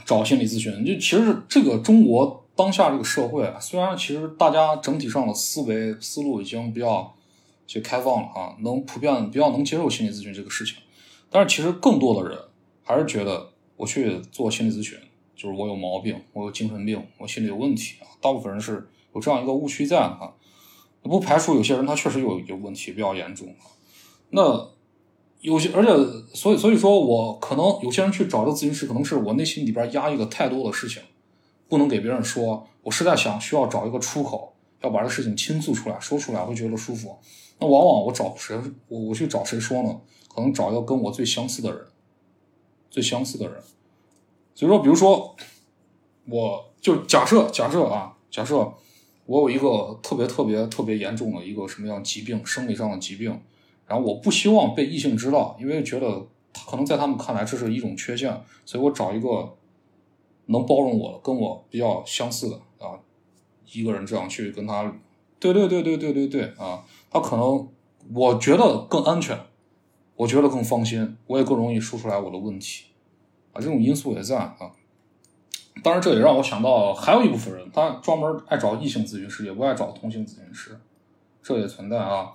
[0.04, 7.14] 找心理咨询，就其实这个中国当下这个社会，虽然其实大家整体上的思维思路已经比较
[7.68, 10.78] 就开放了啊，能普遍比较能接受心理咨询这个事情，
[11.30, 12.40] 但是其实更多的人
[12.84, 14.98] 还是觉得我去做心理咨询，
[15.36, 20.34] 就是我有毛病，我有精神病，我心里有问题啊，大部分人是有这样一个误区在啊。
[21.04, 23.48] 不排除有些人他确实有有问题比较严重，
[24.32, 24.68] 那
[25.40, 25.92] 有些而且
[26.34, 31.02] 所以所以说我可能有些人去找这个咨询师，可能是我内心里边压抑了太多的事情，
[31.70, 37.18] 不能给别人说，我实在想需要找一个出口，要把这事情倾诉出来，说出来会觉得舒服。
[37.60, 38.56] 那往往我找谁，
[38.88, 40.02] 我我去找谁说呢？
[40.28, 41.86] 可能找一个跟我最相似的人，
[42.90, 43.62] 最相似的人。
[44.56, 45.36] 所以说，比如说，
[46.30, 48.74] 我就假设假设啊，假设。
[49.30, 53.42] 我有一个特别特别特别严重的一个什么样疾病，生理上的疾病，
[53.86, 56.26] 然后我不希望被异性知道，因为觉得
[56.66, 59.58] 可能在他们看来这是一种缺陷，所以我找一个
[60.46, 62.98] 能包容我、跟我比较相似的啊
[63.70, 64.96] 一个人，这样去跟他，
[65.40, 67.68] 对对对对对对对啊，他可能
[68.14, 69.40] 我觉得更安全，
[70.16, 72.86] 我觉得更放心，我也更容易说出来我的问题
[73.54, 74.72] 啊，这种因素也在啊。
[75.84, 80.76] 当然，这也让我想到，还有一部分人，他专门爱找异性咨询师，也不爱找同性咨询师，
[81.44, 82.32] 这也存在啊。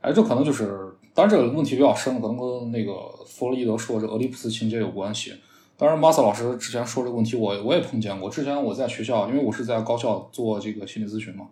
[0.00, 2.94] 哎，这可能就是，当然这个问题比较深，可能跟那个
[3.26, 5.34] 弗洛伊德说这俄狄浦斯情节有关系。
[5.76, 8.30] 当然，马萨老师之前说这个问题，我我也碰见过。
[8.30, 11.48] 之前我在学校，因为我是在高校做这个心理咨询嘛，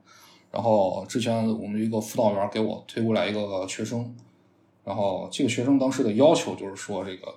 [0.57, 4.17] 然后之前我们一个辅导员给我推过来一个学生，
[4.83, 7.35] 然后这个学生当时的要求就是说，这个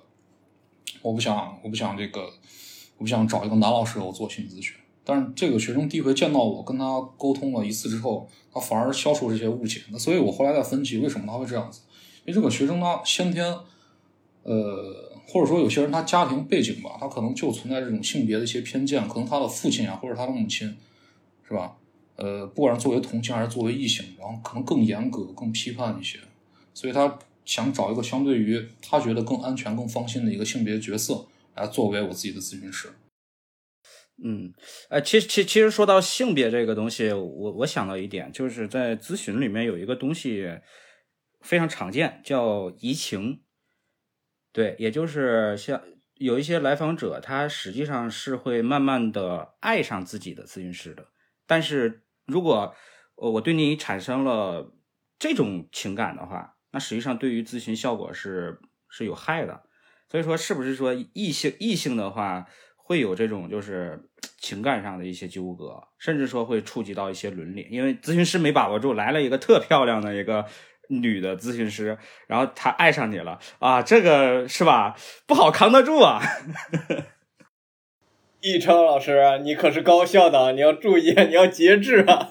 [1.02, 2.30] 我不想，我不想这个。
[2.96, 9.80] 我不想找一个男老师我做心理咨询，但是这个学生第一回见到我，跟他沟通了一次之后，他反而消除这些误解。
[9.90, 11.80] 那所以我后来在分析为什么他会这样子，
[12.26, 13.42] 因为这个学生他先天，
[14.42, 20.76] 呃，或者说有些人他家庭背景吧，他可能就存在这种性别的一些偏见，可能他的父亲啊或者他的母亲，
[21.48, 21.78] 是吧？
[22.20, 26.20] 呃，不管是作为同性还是作为异性，然后可能更严格、更批判一些，
[26.72, 31.26] 所以他想找一个相对于他觉得更安全、更放心的一个性别角色。
[31.56, 32.88] 来作为我自己的咨询师，
[34.22, 34.54] 嗯，
[34.88, 40.48] 哎，其实其其实说到性别这个东西，我我想到一点，就是在咨询里面有一个东西
[41.40, 43.42] 非常常见，叫移情。
[44.52, 45.82] 对，也就是像
[46.14, 51.08] 有一些来访者，他实际上是会慢慢的爱上自己的咨询师的。
[51.46, 52.74] 但是如果
[53.16, 54.72] 我对你产生了
[55.18, 59.62] 这种情感的话，那实际上对于咨询效果是是有害的。
[60.08, 67.68] 所以说，是不是说异性异性的话会有这种就是情感上的一些纠葛，甚至说会触及到一些伦理？
[67.70, 70.46] 因为咨询师没把握住，来了一个特漂亮的一个
[70.88, 74.96] 女的咨询师，然后她爱上你了啊，这个是吧？
[75.26, 76.20] 不好扛得住啊。
[78.40, 82.26] 易超老师，你可是高校的，你要注意，你要节制啊！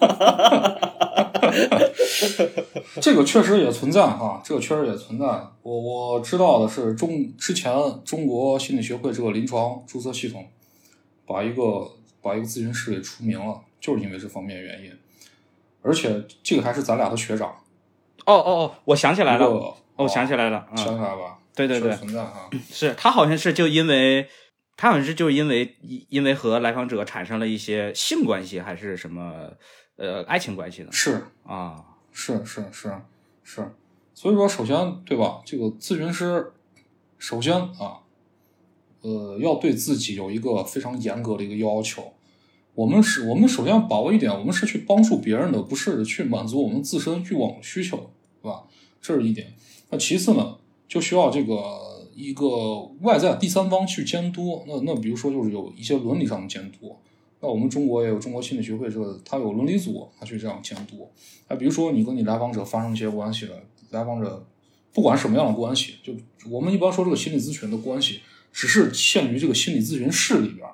[3.00, 5.24] 这个确实也存在哈，这个确实也存在。
[5.62, 7.72] 我我知道的是中之前
[8.04, 10.46] 中国心理学会这个临床注册系统，
[11.26, 11.88] 把一个
[12.20, 14.92] 把一个咨询师给除名了，就是因为这方面原因。
[15.82, 17.48] 而且这个还是咱俩的学长。
[18.26, 21.38] 哦哦哦，我想起来了，哦我想起来了，嗯，想起来吧？
[21.54, 22.50] 对对对存在哈。
[22.70, 24.28] 是他好像是就因为，
[24.80, 29.50] 他好像是就是因为因因为和来访者产生了一些性关系还是什么
[29.96, 30.88] 呃爱情关系呢？
[30.90, 32.90] 是啊，是是是
[33.44, 33.74] 是，
[34.14, 35.42] 所以说首先对吧？
[35.44, 36.50] 这个咨询师
[37.18, 38.00] 首先啊，
[39.02, 42.14] 呃，要对自己有一个非常严格的一个要求。
[42.74, 48.62] 我们是，我们首先要把握一点，我们是去帮助别人的，不是去满足我们自身欲望需求，对吧？
[49.02, 49.52] 这是一点。
[49.90, 50.56] 那其次呢，
[50.88, 51.54] 就需要这个
[52.28, 54.62] 一个外在第三方去监督。
[54.66, 56.96] 那那比如说就是有一些伦理上的监督。
[57.40, 61.08] 那我们中国也有中国心理学会这个，它有伦理组，它去这样监督。
[61.48, 63.56] 那比如说你跟你来访者发生一些关系了，
[63.90, 64.46] 来访者
[64.92, 66.12] 不管什么样的关系，就
[66.50, 68.20] 我们一般说这个心理咨询的关系，
[68.52, 70.68] 只是限于这个心理咨询室里边。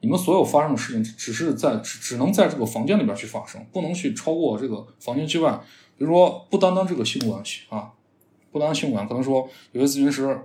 [0.00, 5.58] 你们所有发生的事情，只是在只只能在这个房间里边去发生，不能去超过这个房间之外。
[5.96, 7.90] 比如说，不单单这个性关系啊，
[8.52, 10.38] 不单单性关，可能说有些咨询师，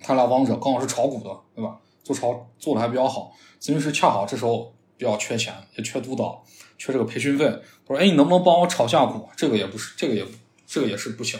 [0.00, 1.78] 他来访者刚好是炒股的，对吧？
[2.02, 6.42] 做炒做的还比较好，咨询师恰好这时候比较缺钱，也缺督导，
[6.78, 7.44] 缺这个培训费。
[7.86, 10.24] 他说：“哎，你能不能帮我炒下股？”这个也不是，这个也
[10.66, 11.38] 这个也是不行。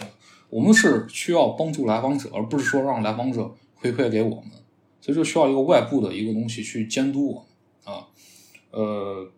[0.51, 4.51] 我们是需要帮助来访者，而不是说让来访者回馈给我们。
[5.01, 7.47] 所以就需要一个外部的一个东西去监督我
[7.87, 8.05] 们啊，
[8.73, 9.31] 呃，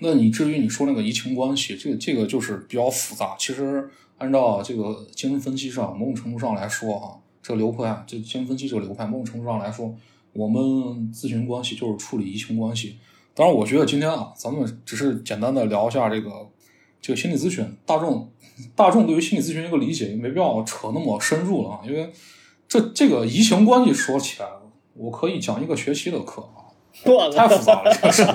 [0.00, 3.34] 那你至于你说那个移情关系，这个这个就是比较复杂。
[3.38, 9.94] 其实按照这个精神分析上，某种程度上来说啊，这个流派，这精神分析这个流派，某种程度上来说，
[10.32, 10.60] 我们
[11.14, 12.96] 咨询关系就是处理移情关系。
[13.34, 16.48] 当然，我觉得今天啊，咱们只是简单的聊一下这个
[17.00, 18.32] 这个心理咨询，大众
[18.74, 22.10] 大众对于心理咨询一个理解，也没必要扯那么深入了啊，因为
[22.66, 24.48] 这这个移情关系说起来。
[24.94, 26.72] 我可以讲一个学期的课啊，
[27.30, 28.32] 太复杂了，这个事儿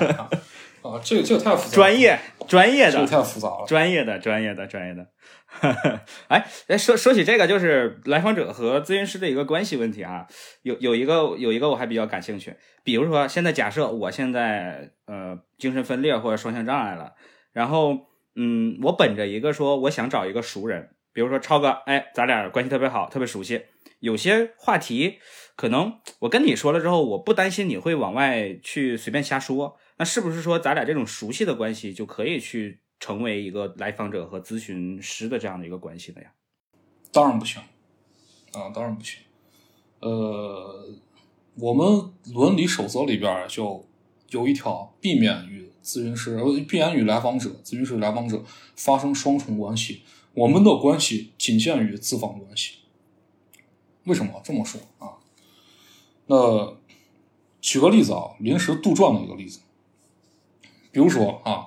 [0.82, 5.06] 啊，啊，这个这个太复杂了，专业专业的，这个太复杂了，专业的专业的专业的。
[6.28, 10.26] 哎哎，说说起这个，就是来访者和咨询师的一个关系问题啊，
[10.62, 17.12] 有有一个有一个我还比较感兴趣，比如说现在假设我现在呃精神分裂或者双向障碍了，
[17.52, 17.98] 然后
[18.34, 23.62] 嗯，我本着一个说我想找一个熟人，比如说超哥，哎，咱俩关系特别好，特别熟悉，
[24.00, 25.18] 有些话题。
[25.54, 29.76] 可能我跟你说了之后，我不担心你会往外去随便瞎说。
[30.02, 36.32] 那是不是说咱俩这种熟悉的关系就可以去成为一个来访者和咨询师的这样的一个关系的呀？
[37.12, 37.62] 当然不行
[38.52, 39.20] 啊，当然不行。
[40.00, 40.92] 呃，
[41.54, 43.86] 我们伦理守则里边就
[44.30, 46.36] 有一条，避免与咨询师、
[46.68, 48.42] 避免与来访者、咨询师来访者
[48.74, 50.02] 发生双重关系。
[50.34, 52.78] 我们的关系仅限于咨访关系。
[54.06, 55.22] 为什么这么说啊？
[56.26, 56.76] 那
[57.60, 59.60] 举个例子啊，临时杜撰的一个例子，
[60.92, 61.66] 比如说啊，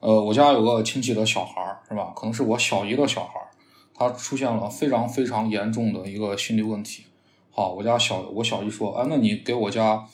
[0.00, 2.12] 呃，我家有个亲戚的小孩儿是吧？
[2.16, 3.46] 可能是我小姨的小孩儿，
[3.94, 7.04] 他出现了非常非常严重的一个心理问题。
[7.50, 10.04] 好，我家小我小姨说，哎，那你给我家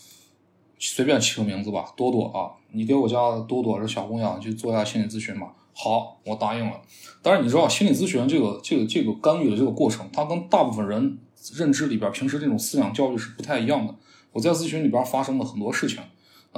[0.79, 3.17] 随便起个名字吧，多多啊，你给我家
[3.49, 5.55] 多多这小姑娘去做一下心理咨询吧。
[5.73, 6.81] 好，我答应了。
[7.23, 11.19] 但是你知道，心理咨询这个这个这个干预的这个过程，它跟大部分人。
[11.55, 13.95] 认知里边平时这种思想教育是不太一样的。
[14.33, 16.01] 我在咨询里边发生了很多事情，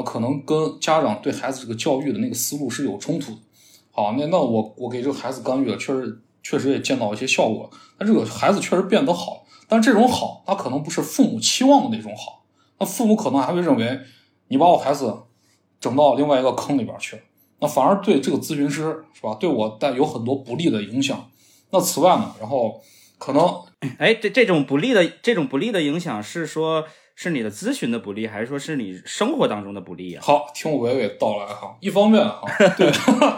[0.02, 3.38] 可能跟家长对孩子这个教育的那个思路是有冲突的。
[3.90, 7.70] 好，那那我我给这个孩子干预了，确实确实也见到一些效果。
[7.98, 12.44] 那这个孩子确实变得好，但这种好，他可能不是父母期望的那种好。
[12.78, 14.00] 那父母可能还会认为
[14.48, 15.14] 你把我孩子
[15.80, 17.22] 整到另外一个坑里边去了，
[17.60, 21.28] 那反而对这个咨询师是吧，对我带有很多不利的影响。
[21.70, 22.80] 那此外呢，然后
[23.18, 23.62] 可能。
[23.98, 26.84] 哎，这这种不利的这种不利的影响是说，
[27.22, 30.22] 是你的咨询的不利，还是说是你生活当中的不利啊？
[30.24, 31.76] 好，听我娓娓道来哈。
[31.78, 32.90] 一方面哈，对，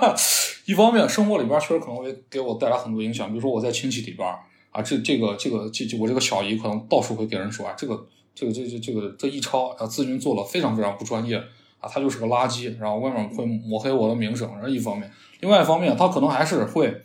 [0.67, 4.25] 一方面生活里边确实可能会给我带来很多影响，比如说我在亲戚里边
[4.71, 11.37] 啊，这这个这个这我这个小姨可能到处会给人说啊，这个这个这这这个这一超啊，咨询做的非常非常不专业
[11.81, 15.11] 啊，他就是个垃圾，然后外面会抹黑我的名声，这一方面。
[15.41, 17.03] 另外一方面，他可能还是会，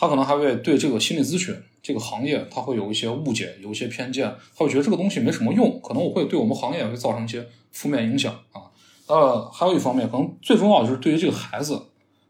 [0.00, 1.54] 他可能还会对这个心理咨询。
[1.82, 8.62] 这个行业他会有一些误解，有一些偏见，他会觉得这个东西没什么用，可能我会对我们行业会造成一些负面影响啊。
[9.06, 11.82] 呃，还有一方面，可能最重要的就是对于这个孩子，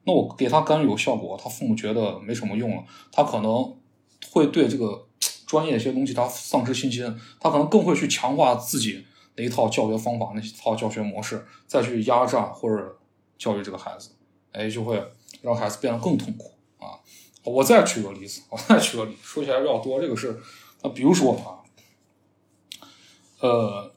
[0.05, 3.73] 那我给他干预有效果，他父母觉得没什么用了，他可能
[4.33, 5.07] 会对这个
[5.47, 7.05] 专业一些东西他丧失信心，
[7.39, 9.05] 他可能更会去强化自己
[9.37, 12.99] 那一套教学方法，那一套教学模式，再去压榨或者
[13.39, 14.11] 教育这个孩子，
[14.53, 15.03] 哎，就会
[15.43, 16.53] 让孩子变得更痛苦。
[17.45, 20.39] 我再举个例子， 我再举个例子，说起来比较多，这个是，
[20.83, 21.59] 那比如说啊，
[23.41, 23.93] 呃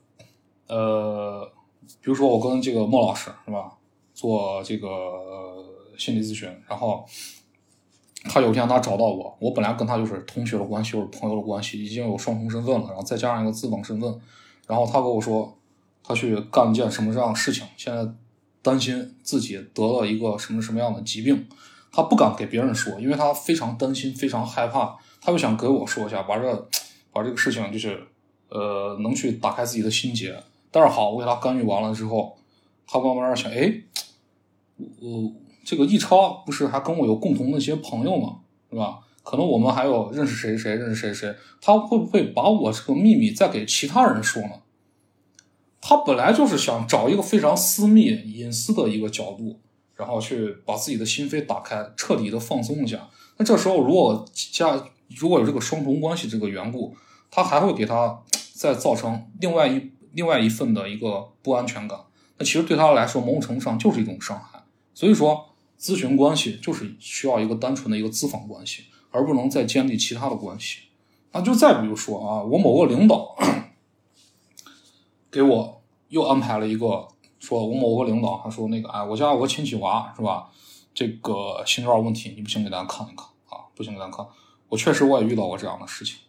[0.67, 1.51] 呃，
[2.01, 3.77] 比如说我跟这个莫老师是吧，
[4.13, 4.87] 做这个
[5.97, 7.05] 心理咨询，然后
[8.23, 14.21] 他有一天他找到我，我本来跟他就是同学的关系或者朋友的关系，已经有双重身份了，然后再加上一个资本身份，
[14.67, 15.57] 然后他跟我说
[16.01, 18.09] 他去干一件什么这样的事情，现在
[18.61, 21.45] 担心自己得了一个什么什么样的疾病。
[21.93, 24.97] 他不敢给别人说，因为他非常担心，非常害怕。
[25.21, 26.69] 他就想给我说一下，把这
[27.11, 28.03] 把这个事情就是
[28.49, 30.35] 呃，能去打开自己的心结。
[30.71, 32.35] 但是好，我给他干预完了之后，
[32.87, 33.71] 他慢慢想，哎，
[34.99, 35.31] 我
[35.63, 38.39] 这个易超不是还跟我有共同的一些朋友吗？
[38.71, 38.99] 是吧？
[39.21, 44.49] 可能我们还有认识谁谁认识谁谁，他会不会把我这个秘密再给其他人说呢？
[45.79, 49.59] 他本来就是想找一个非常私密隐私的一个角度。
[49.95, 53.07] 然后去把自己的心扉打开，彻底的放松一下。
[53.37, 54.83] 那这时候如果加
[55.15, 56.95] 如果有这个双重关系这个缘故，
[57.29, 58.21] 他还会给他
[58.53, 61.99] 再造成另外一另外一份的一个不安全感。
[62.37, 64.63] 那其实对他来说，某种程度上就是一种伤害。
[64.93, 70.79] 所以说，咨询关系就是需要一个单纯的一个咨访关系，而不能再建立其他的关系。
[71.31, 73.35] 那就再比如说啊，我某个领导
[75.29, 77.07] 给我又安排了一个。
[77.43, 80.49] 说我某个领导，他说那个，哎，我家有个亲戚娃，是吧？
[80.93, 83.67] 这个心脏问题，你不行给咱看一看啊？
[83.75, 84.25] 不行给咱看。
[84.69, 86.19] 我确实我也遇到过这样的事情。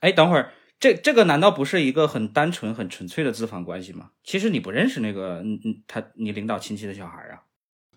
[0.00, 4.12] 哎，等会儿，这这个难道不是一个很单纯、很纯粹的咨访关系吗？
[4.24, 7.44] 其实你不认识那个，嗯嗯，他你领导亲戚的小孩啊。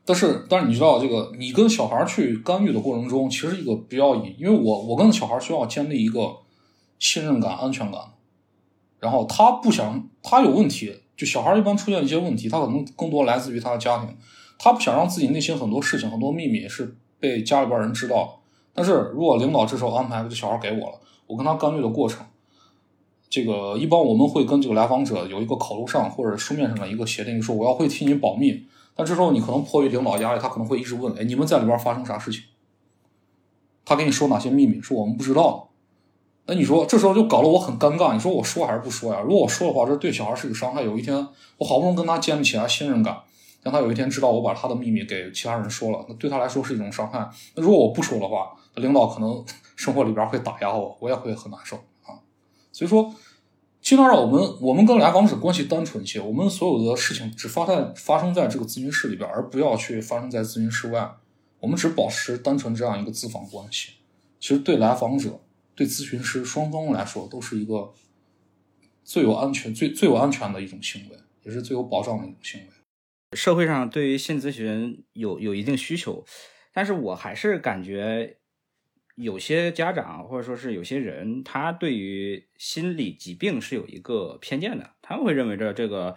[0.04, 6.40] 但是，但是你知道，这个你跟小孩去干预的过程中，其实一个比较隐，因为我我跟小孩需要建立一个
[7.00, 8.02] 信任感、安全感，
[9.00, 11.01] 然后他不想他有问题。
[11.22, 14.18] 就小孩一般出现一些问题，他可能更多来自于他的家庭，
[14.58, 18.42] 他不想让自己内心很多事情、很多秘密是被家里边人知道。
[18.74, 22.26] 但是如果领导这时候安排这小孩给我了，我跟他干预的过程，
[23.30, 28.66] 这个一般我们会跟这个来访者有一个口头上或者书面上的一个协定，说我要会替你保密。
[28.96, 32.42] 但这时候你可能迫于领导压力，他可能会一直问：哎，你们在里边发生啥事情？
[33.86, 35.70] 他跟你说哪些秘密是我们不知道？
[36.48, 38.14] 那你说这时候就搞得我很尴尬。
[38.14, 39.22] 你说我说还是不说呀？
[39.22, 40.82] 如果我说的话，这对小孩是个伤害。
[40.82, 41.16] 有一天
[41.58, 43.18] 我好不容易跟他建立起来信任感，
[43.62, 47.30] 让他有一天知道我把他的秘密给其他人说了，那对他来说是一种伤害。
[47.56, 49.44] 那如果我不说的话，领导可能
[49.78, 52.18] 生活里边会打压我，我也会很难受啊。
[52.72, 53.14] 所以说，
[53.82, 61.12] 尽量让我们我们跟来访者关系单纯一些，我们所有的事情只发在发生在这个咨询室里边，而不要去发生在咨询室外。
[61.60, 63.92] 我们只保持单纯这样一个咨访关系，
[64.40, 65.40] 其实对来访者。
[65.82, 67.92] 对咨询师双方来说都是一个
[69.04, 72.68] 最有安全、最最有安全的一种行为，也是最有保障的一种行为。
[73.36, 76.24] 社会上对于性咨询有有一定需求，
[76.72, 78.38] 但是我还是感觉
[79.16, 86.16] 有些家长或者说是有些人，他对于心理疾病是有一个偏见的，他们会认为这这个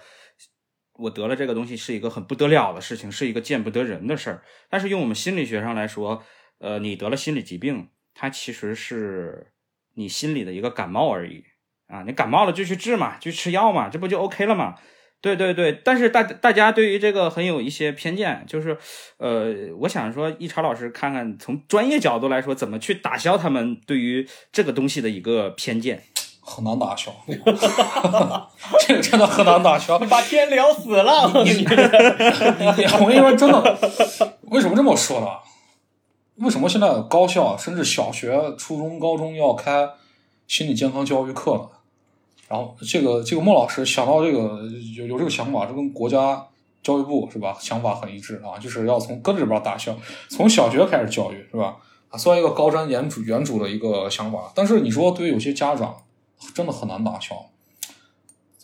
[0.98, 4.42] 我得了这个东西是一个很不得了的事情，是一个见不得人的事儿。
[4.68, 6.22] 但是用我们心理学上来说，
[6.58, 7.88] 呃，你得了心理疾病。
[8.16, 9.52] 它其实是
[9.94, 11.44] 你心里的一个感冒而已
[11.88, 12.02] 啊！
[12.06, 14.74] 你感冒了就去治嘛，去吃药嘛，这不就 OK 了嘛？
[15.20, 18.76] 对对对，但是大大家对于这个很有一些偏见，就是
[19.18, 26.02] 呃，我想说，一超老师看看从专业角度来说，怎么去打消他们对于这个东西的一个偏见，
[26.42, 27.10] 很难打消，
[28.86, 31.30] 这个真的很难打消，把天聊死了。
[31.42, 33.78] 你你我跟你说真的，
[34.50, 35.26] 为什么这么说呢？
[36.36, 39.88] 为什么现在高校甚至小学、初中、高中要开
[40.48, 41.68] 心理健康教育课呢？
[42.48, 44.60] 然后这个这个莫老师想到这个
[44.96, 46.46] 有有这个想法，这跟国家
[46.82, 49.96] 教育部是吧想法很一致啊，就是要从根里边打消，
[50.28, 51.76] 从小学开始教育是吧？
[52.10, 54.52] 啊，算一个高瞻远瞩远瞩的一个想法。
[54.54, 55.96] 但是你说对于有些家长
[56.52, 57.34] 真的很难打消。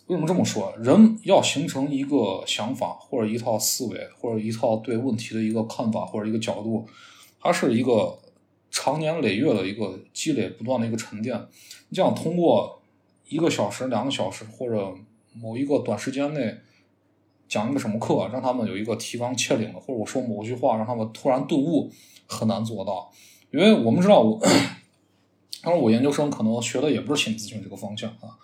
[0.07, 0.73] 为什么这么说？
[0.77, 6.85] 人要形成一个想法或者一套思维或者一套对问题的一个看法或者一个角度。
[7.41, 8.19] 它是一个
[8.69, 11.35] 长年累月的一个积累，不断的一个沉淀。
[11.89, 12.81] 你想通过
[13.27, 14.93] 一个小时、两个小时，或者
[15.33, 16.55] 某一个短时间内
[17.49, 21.91] 讲一个什么课，让他们有一个提纲挈领的，或者我说某句话让他们突然顿悟，
[22.27, 23.11] 很难做到。
[23.51, 24.39] 因为我们知道，我
[25.63, 28.37] 当然我研究生可能学的也不是心理咨询这个方向啊，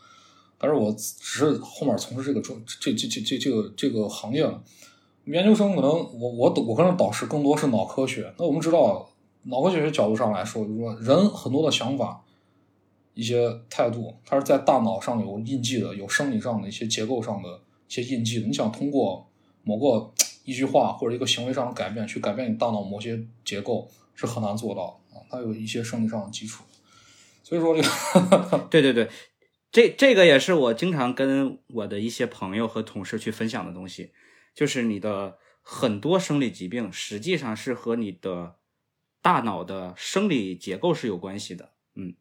[0.57, 4.61] 但是我只是后面从事这个专这这这这这个这个行业了。
[5.33, 8.33] 研究生可能我我我可能导师更多是脑科学。
[8.37, 9.09] 那我们知道，
[9.43, 12.23] 脑科学角度上来说，就是说人很多的想法，
[13.13, 17.49] 一些态度，它是在大脑上有印记的，有生理上的一些结构上的
[17.87, 18.47] 一些印记的。
[18.47, 19.27] 你想通过
[19.63, 20.11] 某个
[20.45, 25.19] 一句话或者一个行为上的改变，去改变你大脑某些结构，是很难做到啊。
[25.29, 26.63] 它有一些生理上的基础，
[27.43, 29.09] 所以说这个 对对对，
[29.73, 34.11] 这这个也是我经常跟我的一些朋友和同事去分享的东西，
[34.57, 38.55] 就是你的很多生理疾病实际上是和你的
[39.21, 41.73] 大脑的生理结构是有关系的。
[41.93, 42.15] 嗯，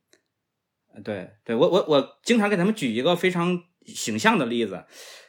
[1.03, 4.85] 对对，我我我经常给他们举一个非常形象的例子，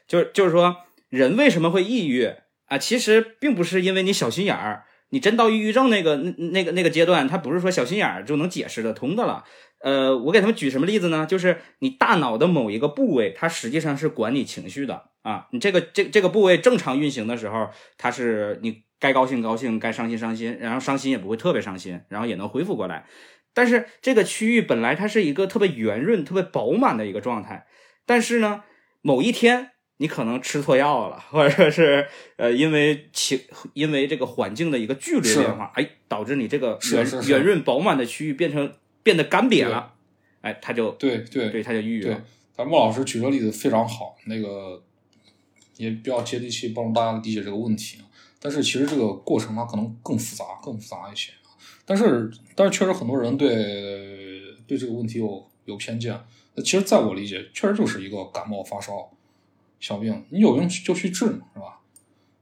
[0.06, 0.76] 就是就是说
[1.08, 2.30] 人为什么会抑郁
[2.66, 2.78] 啊？
[2.78, 9.44] 其实并不是因为你小心眼儿，你真到抑郁症那个那那个那个阶段，它不是说小心眼儿就能解释得通的了。
[9.80, 11.26] 呃，我给他们举什么例子呢？
[11.26, 15.48] 就是你大脑的某一个部位，它实际上是管理情绪的啊。
[15.52, 23.06] 你这个这这个部位正常运行的时候，它是你该高兴高兴，该伤心伤心，然后伤心也不会特别伤心，然后也能恢复过来。
[23.54, 27.68] 但是这个区域本来它是一个特别圆润、特别饱满的一个状态，
[28.06, 28.64] 但是呢，
[29.02, 33.40] 某一天你可能吃错药了， 或者说是呃，因为情
[33.74, 38.72] 因为这个环境的一个剧烈变化，哎，导致你这个圆圆润饱满的区域变成
[39.04, 39.94] 变得干瘪了，
[40.42, 42.24] 哎，它就对对对，它就抑郁对了。，
[42.54, 44.82] 咱莫老师举的例子非常好，那个
[45.78, 48.00] 也比较接地气，帮助大家理解这个问题。
[48.40, 51.32] 但是其实这个过程它可能更复杂，更复杂一些。
[51.86, 53.56] 但是但是确实很多人对
[54.68, 56.16] 对这个问题有有偏见。
[56.54, 59.10] 那其实在我理解，确实就是一个感冒发烧
[59.80, 61.80] 小病，你有用就去治嘛，是吧？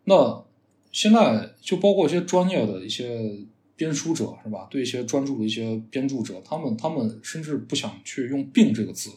[0.05, 0.43] 那
[0.91, 3.37] 现在就包括一些专业的一些
[3.75, 4.67] 编书者，是吧？
[4.69, 9.11] 对一些专注的一些编著者，他们他们甚至不想去用“病”这个字，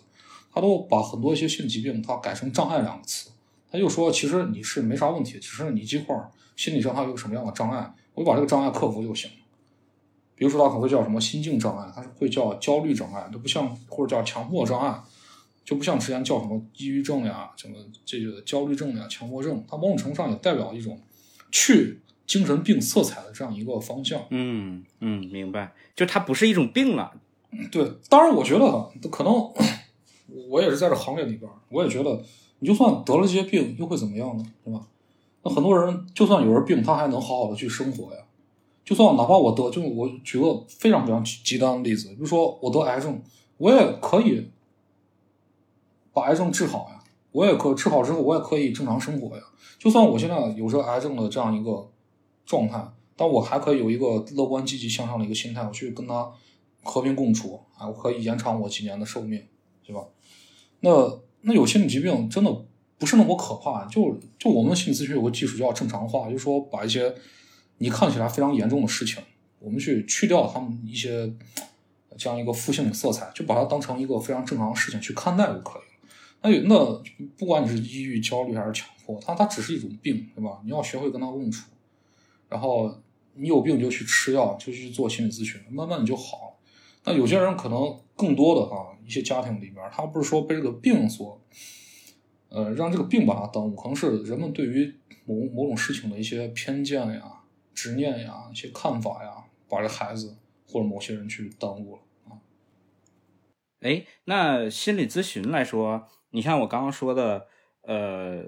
[0.53, 3.31] 他都把很多一些性疾病，他改成“障碍”两个词。
[3.71, 9.31] 他就说，其实你是没啥问题，只是你这块儿心理上还有什么样的障碍，我把这个障碍克服就行。
[10.35, 14.99] 比如说，他可能会叫什么心境障碍，他是会叫焦虑障碍，都不像或者叫强迫障碍，
[15.69, 20.99] 就不像之前叫什么抑郁症呀、什么这个焦虑症呀、强迫症，它某种程度上也代表一种
[21.53, 24.19] 去精神病色彩的这样一个方向。
[24.31, 27.13] 嗯嗯，明白，就它不是一种病了。
[27.71, 29.53] 对，当然我觉得可能
[30.49, 32.19] 我也是在这行业里边，我也觉得
[32.61, 34.45] 你就算得了这些病，又会怎么样呢？
[34.65, 34.81] 对吧？
[35.43, 38.23] 那很多人就算有人病，他还能好好的去生活呀。
[38.87, 43.21] 就算哪怕我得，就我举个非常非常极端的例子，比如说我得癌症，
[43.59, 44.49] 我也可以
[46.19, 49.43] 把癌症治好呀，我也可治好之后，我也可以正常生活呀。
[49.79, 51.89] 就算我现在有着癌症的这样一个
[52.45, 56.29] 状态，但我还可以有一个乐观、积极向上的一个心态，我去跟他
[56.83, 59.41] 和平共处啊，我可以延长我几年的寿命，
[59.87, 60.03] 对吧？
[60.81, 62.65] 那那有心理疾病真的
[62.99, 67.15] 不是那么可怕，就就我们心理咨询有个技术叫正常化，就是说把一些
[67.79, 69.23] 你看起来非常严重的事情，
[69.61, 71.33] 我们去去掉他们一些
[72.17, 75.88] 这样一个负性的色彩，就把它当成一个非常正常的事情去看待就可以。
[76.41, 77.03] 那那
[77.37, 80.61] 不管你是抑郁、焦虑还是强迫，它它只是一种病，对吧？
[80.65, 81.71] 你要学会跟它共处，
[82.49, 83.03] 然后
[83.35, 86.55] 你有病就去吃药，就去做心理咨询，慢慢你就好了。
[87.05, 91.41] 那有些人可能更多的哈，一些家庭里边，他不是说被这个病所，
[92.51, 97.43] 呃，让这个病把他耽误，可能是人们对于某某种事情的一些偏见呀、
[97.75, 100.37] 执念呀、一些看法呀，把这孩子
[100.67, 102.39] 或者某些人去耽误了啊。
[103.81, 107.49] 哎，那心理咨询来说，你像我刚刚说的，
[107.83, 108.45] 呃，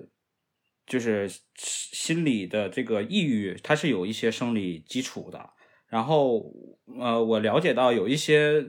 [0.86, 5.50] 就是心理的这个抑郁，它是有一些生理基础的。
[5.86, 6.52] 然后，
[6.98, 8.64] 呃，我了解到有一些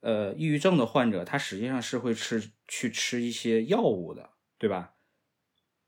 [0.00, 4.94] 呃抑郁症的患者，他实际上是会吃去吃一些药物的，对吧？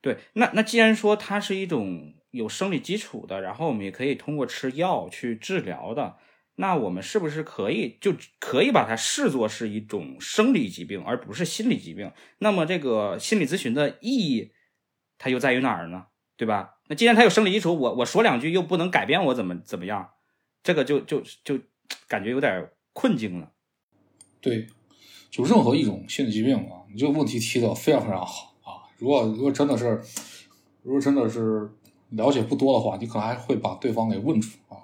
[0.00, 6.16] 对，那那既然说它是一种有生理基础的，然后我们也可以通过吃药去治疗的，
[6.60, 12.12] 那我们是不是可以就可以把它视作是一种生理疾病，而不是心理疾病？
[12.38, 14.52] 那么这个心理咨询的意义，
[15.16, 16.04] 它又在于哪儿呢？
[16.36, 16.76] 对吧？
[16.88, 20.10] 那既然它有生理基础，我我说两句又不能改变我怎么怎么样，
[20.62, 21.58] 这个就就就
[22.06, 23.52] 感觉有点困境了。
[24.42, 24.66] 对，
[25.30, 28.84] 就任何一种心理疾病啊，你这个问题提的非常非常好啊。
[28.98, 29.98] 如果如果真的是，
[30.82, 31.70] 如果真的是
[32.10, 34.76] 了解不多的话，你可能还会把对方给问住啊。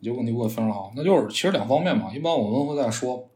[0.00, 2.12] 你这问题问的非常好，那就是其实两方面嘛。
[2.12, 3.28] 一般我们会在说，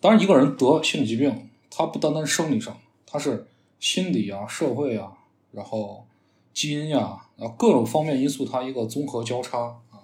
[0.00, 3.46] 当然一个人得心理疾病，他不单单生理上，他是
[3.78, 5.12] 心理啊、社会啊，
[5.52, 6.06] 然后
[6.54, 10.00] 基因呀、然后各种方面因素，它一个综合交叉啊。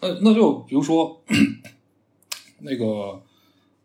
[0.00, 1.20] 那那就比如说
[2.60, 3.20] 那个。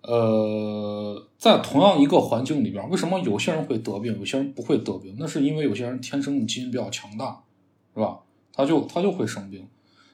[0.03, 5.13] 呃，在同样一个环境里边，为什么有些人会得病，有些人不会得病？
[5.19, 7.43] 那是因为有些人天生的基因比较强大，
[7.93, 8.19] 是吧？
[8.53, 9.67] 他就他就会生病，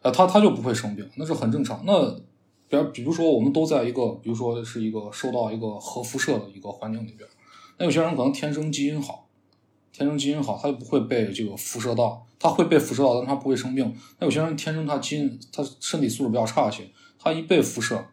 [0.04, 1.82] 呃，他他就不会生病，那是很正常。
[1.86, 2.12] 那
[2.70, 7.28] 比比如说我们都在一个，比如说是一个受到一个核辐射的一个环境里边，
[7.78, 9.28] 那有些人可能天生基因好，
[9.92, 13.96] 天生基因好，他就不会被这个辐射到，他会被辐射到，但他不会生病。
[14.20, 18.04] 那有些人天生他基因他身体素质比较差一些，他一被辐射，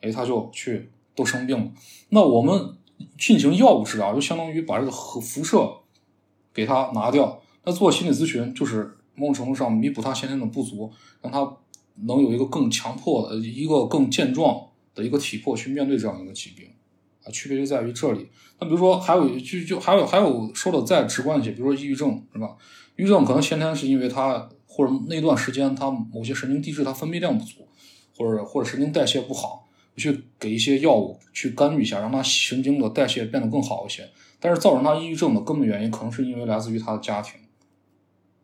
[0.00, 1.70] 哎，他就去都生病了。
[2.10, 2.76] 那我们
[3.18, 5.68] 进行药物治疗，就相当于把这个核辐射
[6.54, 7.40] 给他拿掉。
[7.64, 10.90] 那做心理咨询就是某种程度上弥补他先天的不足，
[11.22, 11.56] 让他
[12.06, 16.68] 能有一个更强迫的、一个更健壮的一个体魄去面对这样一个疾病。
[17.22, 18.26] 啊，区别就在于这里。
[18.58, 22.56] 那比如说还有就就还有还有说的再直观一些，比如说抑郁症是吧？
[22.96, 27.68] 抑郁症可能先天是因为他或者那段时间他某些神经递质它分泌量不足，
[28.16, 34.08] 或者或者神经代谢不好，去给一些药物去干预一下，让他神经的代谢变得更好一些。
[34.38, 37.38] 但是造成他抑郁症的根本原因，可能是因为来自于他的家庭，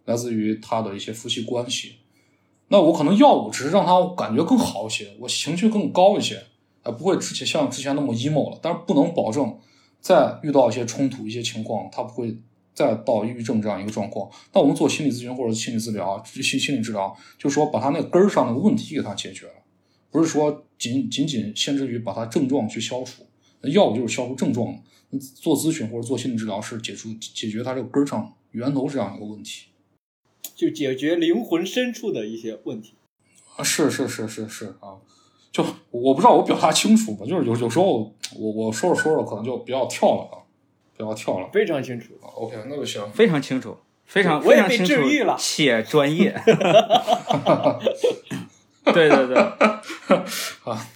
[0.06, 1.96] 来自于他的一些夫妻关系。
[2.68, 6.42] 那我可能药物只是让他感觉更好一些，我情绪更高一些，
[6.82, 8.58] 啊，不会之前像之前那么 emo 了。
[8.62, 9.56] 但是不能保证
[10.00, 12.36] 再遇到一些冲突、一些情况，他不会
[12.74, 14.30] 再到抑郁症这样一个状况。
[14.52, 19.52] 那我们做心理咨询或者心理治疗、心心理治疗，就是说把他那个根儿上的问题给他解决了，
[20.10, 23.26] 不是说仅仅仅限制于把他症状去消除。
[23.60, 24.76] 那药物就是消除症状。
[25.40, 29.66] 做咨询或者做心理治疗是解除解决他这个根儿上源头这样一个问题，
[30.54, 32.94] 就解决灵魂深处的一些问题。
[33.56, 35.00] 啊，是是是是是啊，
[35.50, 40.36] 就我不知道我表达清楚吧，就是有有时候我我说着说着可能就比较跳了啊，
[40.96, 41.48] 比较跳了。
[41.52, 42.12] 非常清楚。
[42.20, 43.02] OK，那就行。
[43.12, 46.38] 非常清楚，非常我也被非常清楚治愈了且专业。
[48.84, 49.36] 对 对 对，
[50.64, 50.86] 啊，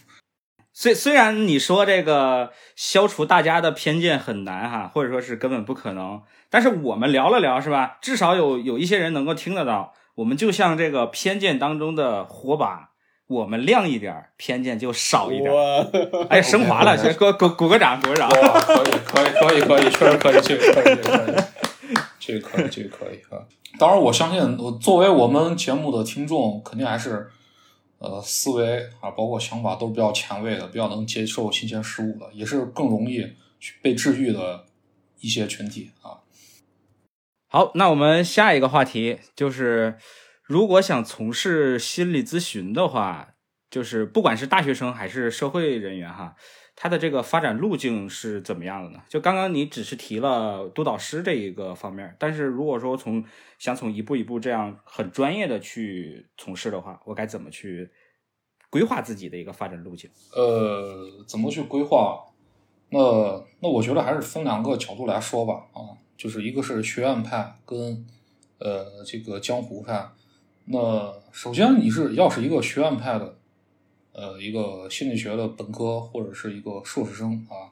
[0.80, 7.98] 虽虽然你说这个消除大家的偏见很难哈，或者说是根本不可能，但是我们聊了聊是吧？
[8.00, 9.92] 至少有有一些人能够听得到。
[10.14, 12.92] 我们就像这个偏见当中的火把，
[13.26, 15.52] 我们亮一点儿，偏见就少一点
[16.30, 18.30] 哎，升华了， 先给我鼓鼓个掌，鼓个掌。
[18.30, 21.36] 哇，可以可以可以可以，确实可以，这个可以，
[22.18, 23.44] 这个可以，这个可以，这个可以啊。
[23.78, 27.30] 当然，我相信，我作为我们节目的听众，肯定还是
[28.00, 33.24] 呃思维啊，包括想法都比较前卫的，比较能接受新鲜事物的，也是更容易
[33.60, 34.64] 去被治愈的
[35.20, 36.20] 一些群体啊。
[37.46, 39.98] 好，那我们下一个话题就是，
[40.42, 43.34] 如果想从事心理咨询的话，
[43.70, 46.34] 就是不管是大学生还是社会人员哈，
[46.82, 49.02] 他的这个发展路径是怎么样的呢？
[49.06, 53.22] 就刚刚你只是提了督导师这一个方面，但是如果说从
[53.58, 57.90] 想从一步一步这样很专业的去从事的话，我该怎么去
[58.70, 60.10] 规划自己的一个发展路径？
[60.34, 62.24] 呃，怎么去规划？
[62.88, 62.98] 那
[63.60, 68.06] 那我觉得还是分两个角度来说吧，啊，就是一个是学院派跟
[68.58, 70.08] 呃这个江湖派。
[70.64, 73.36] 那首先你是要是一个学院派的，
[74.12, 77.70] 呃，一个心理学的本科或者是一个硕士生啊，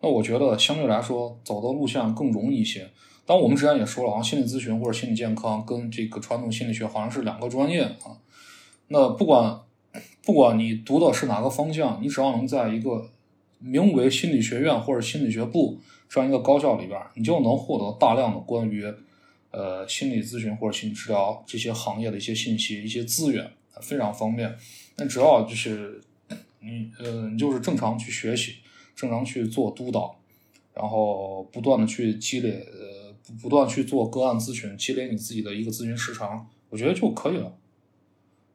[0.00, 2.88] 那我觉得相对来说走的路线更容易一些。
[3.24, 8.16] 当我们之前也说了啊，心理咨询或者心理健康跟这个传统心理学好像是两个专业啊。
[8.88, 9.60] 那不管
[10.24, 13.10] 不管你读的是哪个方向，你只要能在一个
[13.58, 15.78] 名为心理学院或者心理学部
[16.08, 18.84] 这样一个高校里边，你就能获得大量的关于
[19.50, 23.50] 呃心理咨询或者心理治疗这些行业的一些信息、一些资源，
[23.80, 24.54] 非常方便。
[24.96, 26.00] 那只要就是
[26.60, 28.56] 你呃，你就是正常去学习，
[28.96, 30.18] 正常去做督导，
[30.74, 37.54] 然后不断的去积累呃，不断去做个案咨询，积累你自己的一个咨询时长，我觉得就可以了。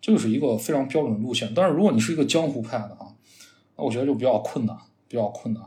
[0.02, 1.54] 这就是一个非常标准的路线。
[1.56, 3.16] 但是如果你是一个江湖派的啊，
[3.78, 5.64] 那我觉得就比较困难，比较困难。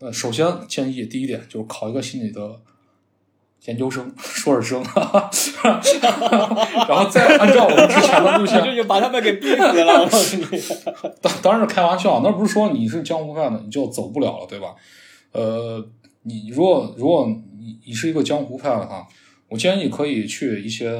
[0.00, 2.60] 那，首先建议第一点就是考一个心理的
[3.64, 5.30] 研究生、 硕士生，哈哈
[6.88, 10.00] 然后再按照我们之前的路线，这就把他们给逼死了。
[10.02, 10.44] 我告诉你，
[11.20, 14.74] 当 当然是开玩笑，那不是说你是江湖派的你就走不了了，对吧？
[15.32, 15.86] 呃，
[16.22, 17.26] 你如果如果
[17.58, 19.06] 你你是一个江湖派的哈，
[19.48, 20.90] 我建议可以去一些，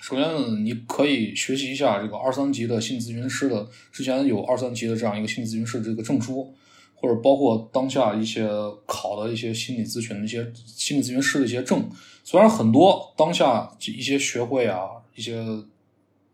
[0.00, 6.54] 首先你可以学习一下这个二三级的心理咨询师的，之前有二三级的这样一个心理咨询师这个证书，
[7.02, 8.48] 或者包括当下一些
[8.86, 11.90] 考的一些心理咨询的一些心理咨询师的一些证，
[12.22, 15.42] 虽然很多当下一些学会啊，一些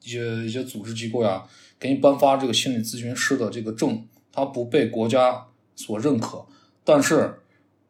[0.03, 1.43] 一些一些组织机构呀，
[1.81, 6.45] 给你颁发这个心理咨询师的这个证，它不被国家所认可。
[6.85, 7.41] 但是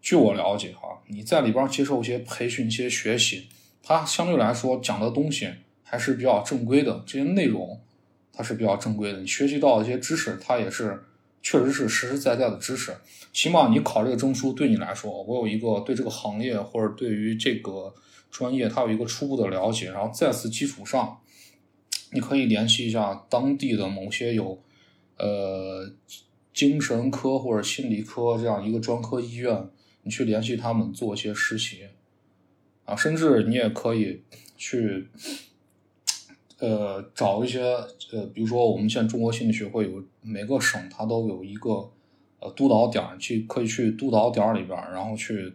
[0.00, 3.48] 据我了解哈，你在里边接受一些培训、一些学习，
[3.82, 5.48] 它相对来说讲的东西
[5.82, 7.80] 还是比较正规的，这些内容
[8.32, 9.18] 它是比较正规的。
[9.18, 11.02] 你学习到一些知识，它也是
[11.42, 12.96] 确实是实实在在的知识。
[13.32, 17.94] 起码你考这个证书对你来说，我有一个对这个行业或者对于这个
[18.30, 21.18] 专业，它有一个初步的了解，然后在此基础上。
[22.10, 24.62] 你可以联系一下当地的某些有
[25.18, 25.92] 呃
[26.54, 29.68] 精神科或者心理科这样一个专科医院，
[30.04, 31.82] 你去联系他们做一些实习
[32.86, 34.22] 啊，甚至你也可以
[34.56, 35.06] 去
[36.58, 37.60] 呃找一些
[38.12, 41.90] 呃，比如说我们现在中国心理学会有每个省它都有一个
[42.40, 45.54] 呃督导点，去可以去督导点里边，然后去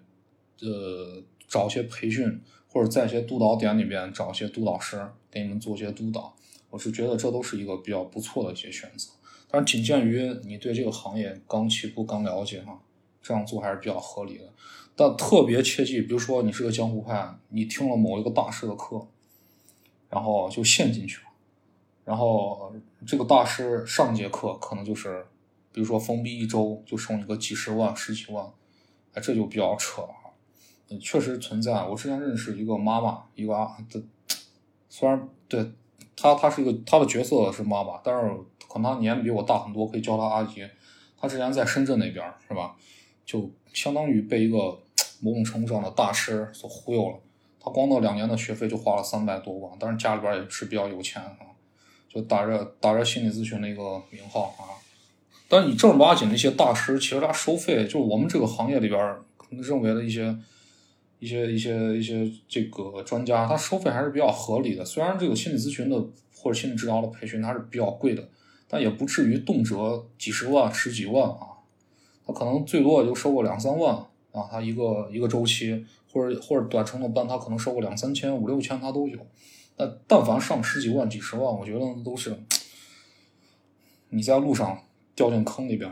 [0.62, 6.34] 呃找一些培训，或者在一些督导点里边找一些督导师给你们做一些督导。
[6.70, 9.12] 我是觉得这都是一个比较不错的一些选择，
[9.48, 12.82] 但是仅限于你对这个行业刚起步、刚了解哈，
[13.22, 14.46] 这样做还是比较合理的。
[14.96, 19.06] 但特别切记，比如说你是个江湖派，你听了某一个大师的课，
[20.14, 21.32] 然后就陷进去了，
[22.06, 22.72] 然后
[23.08, 25.26] 这个大师上节课可能就是，
[25.72, 28.46] 比如说封闭一周就送你个几十万、十几万，
[29.14, 30.30] 哎，这就比较扯啊。
[31.02, 31.84] 确实存在。
[31.88, 34.00] 我之前认识一个妈妈，一个啊，这
[34.88, 35.72] 虽然对
[36.16, 38.30] 她，她是一个她的角色是妈妈，但是
[38.70, 40.64] 可能她年龄比我大很多，可以叫她阿姨。
[41.20, 42.76] 她之前在深圳那边是吧，
[43.26, 44.80] 就相当于被一个
[45.22, 47.18] 某种程度上的大师所忽悠了。
[47.64, 51.40] 他光那两年的学费就花了三百多万，但是家里边也是比较有钱啊，
[52.10, 54.76] 就打着打着心理咨询的一个名号啊。
[55.48, 59.00] 但你正儿八经的一些大师，其实他收费，就是我们这个行业里边
[59.38, 60.36] 可能认为的一些。
[61.20, 64.84] 一些一些一些这个专家，他收费还是比较合理的。
[64.84, 65.96] 虽然这个心理咨询的
[66.36, 68.28] 或者心理治疗的培训它是比较贵的，
[68.68, 71.64] 但也不至于动辄几十万、十几万啊。
[72.28, 79.18] 他可能最多也就收个两三万啊，它一个一个周期，或者或者短程的班，他可能收个两三千、五六千，他都有。
[79.78, 82.38] 但但凡上十几万、几十万，我觉得都是
[84.10, 84.78] 你在路上
[85.16, 85.90] 掉进坑里边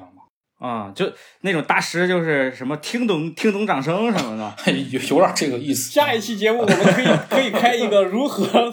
[0.61, 4.53] 啊，就那种大师，就是什么听懂听懂掌声什么的。
[4.91, 5.91] 有有点这个意思。
[5.91, 8.69] 下一期节目我们可以可以开一个如何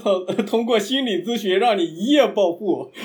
[0.47, 2.93] 通过心理咨询让你一夜暴富。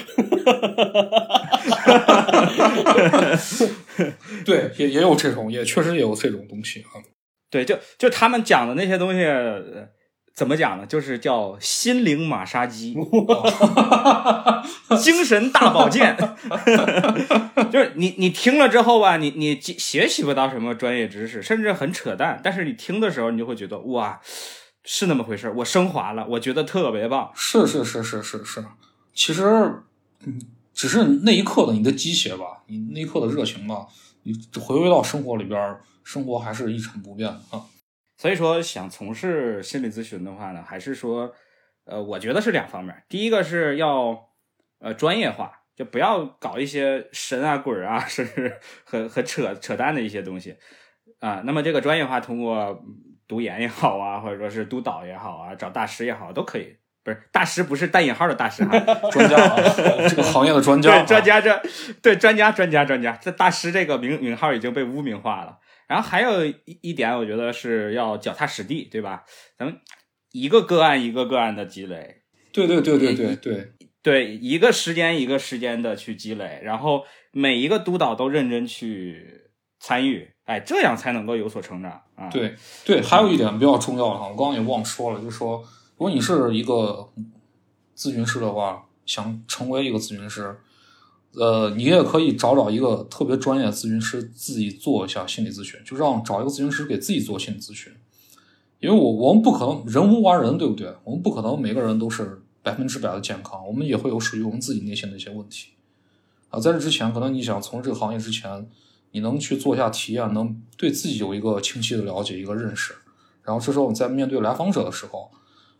[4.43, 6.99] 对，也也有这种，也确实也有这种东西啊。
[7.49, 9.87] 对，就就他们讲的那些东西，呃
[10.35, 10.85] 怎么讲呢？
[10.85, 12.95] 就是叫心灵马杀鸡，
[14.99, 16.17] 精神大保健。
[17.71, 22.39] 就是你你听了之后吧，你你学习不到什么专业知识，甚至很扯淡。
[22.43, 24.19] 但是你听的时候，你就会觉得哇，
[24.83, 27.31] 是那么回事儿我升华了，我觉得特别棒。
[27.35, 28.65] 是是是是是是，
[29.13, 29.43] 其实
[30.25, 30.41] 嗯，
[30.73, 33.85] 只是那一刻的你的鸡血吧，你那一刻的热情吧，
[34.23, 37.61] 你回归到生活里边儿，生活还是一成不变啊。
[38.23, 41.33] 所以说，想从事心理咨询的话呢，还是说，
[41.83, 43.03] 呃，我觉得是两方面。
[43.09, 44.29] 第一个是要
[44.79, 50.55] 呃专业化，就不要搞一些神啊鬼啊，甚至很很扯扯淡的一些东西
[51.19, 51.41] 啊。
[51.43, 52.81] 那么这个专业化，通过
[53.27, 56.77] 读研也好啊，或者说是督导也好啊，找大师也好，都可以。
[57.03, 58.79] 不是大师，不是带引号的大师哈，
[59.11, 59.61] 专家啊，
[60.07, 61.61] 这个行业的专 家、啊，对专家这
[62.01, 65.59] 对专家专家专家，这大师这个名名号已经被污名化了。
[65.87, 69.23] 然后还有一一点，我觉得是要脚踏实地，对吧？
[69.57, 69.77] 咱们
[70.31, 73.71] 一个个案一个个案的积累，对对对对对对
[74.01, 82.29] 对，一个时间一个时间的去积累，然后每一个督导都认真去参与，哎，这样才能够有所成长啊。
[82.29, 82.55] 对
[82.85, 85.57] 对，还有一点比较重要的哈，我刚刚也忘说了，就是说，
[85.97, 87.11] 如果你是一个
[87.95, 90.55] 咨询师的话，想成为一个咨询师。
[91.35, 97.91] 呃，你也可以找找一个特别专业的咨询师，自己做一下心理咨询，就让找一个咨询师给自己做心理咨询。
[98.79, 100.93] 因为我我们不可能人无完人，对不对？
[101.03, 105.69] 我们不可能每个人都是百分之百的健康，我们也会有属于我们自己内心的一些问题。
[106.49, 108.69] 啊，在这之前，可能你想从事这个行业之前，
[109.11, 112.93] 你能去做一下体验，能对自己有一个清晰的了解，一个认识。
[113.41, 115.31] 然后这时候你在面对来访者的时候，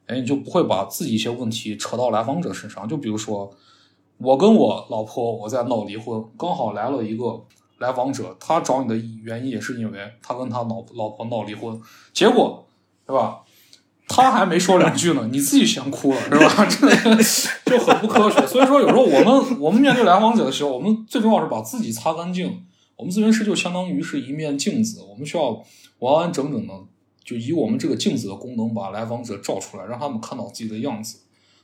[0.08, 2.90] 哎，你就不会把自己一些问题扯到来访者身上。
[2.90, 3.56] 就比如说。
[4.18, 7.44] 我跟我老婆我在闹离婚，刚好来了一个
[7.80, 11.80] 来访者，他找你的原因也是因为他跟他老老婆闹离婚，
[12.14, 12.66] 结果
[13.06, 13.42] 是吧？
[14.08, 16.66] 他还没说两句呢，你自己先哭了是吧？
[17.66, 18.46] 这就很不科学。
[18.46, 22.64] 所以说，有时候我们 我们面对来访者的时候，我们最重要是把自己擦干净。
[22.96, 25.50] 我们咨询师就相当于是一面镜子，我们需要
[26.00, 26.74] 完完整整的
[27.24, 31.20] 就以我们这个镜子的功能把来访者照出来，让他们看到自己的样子。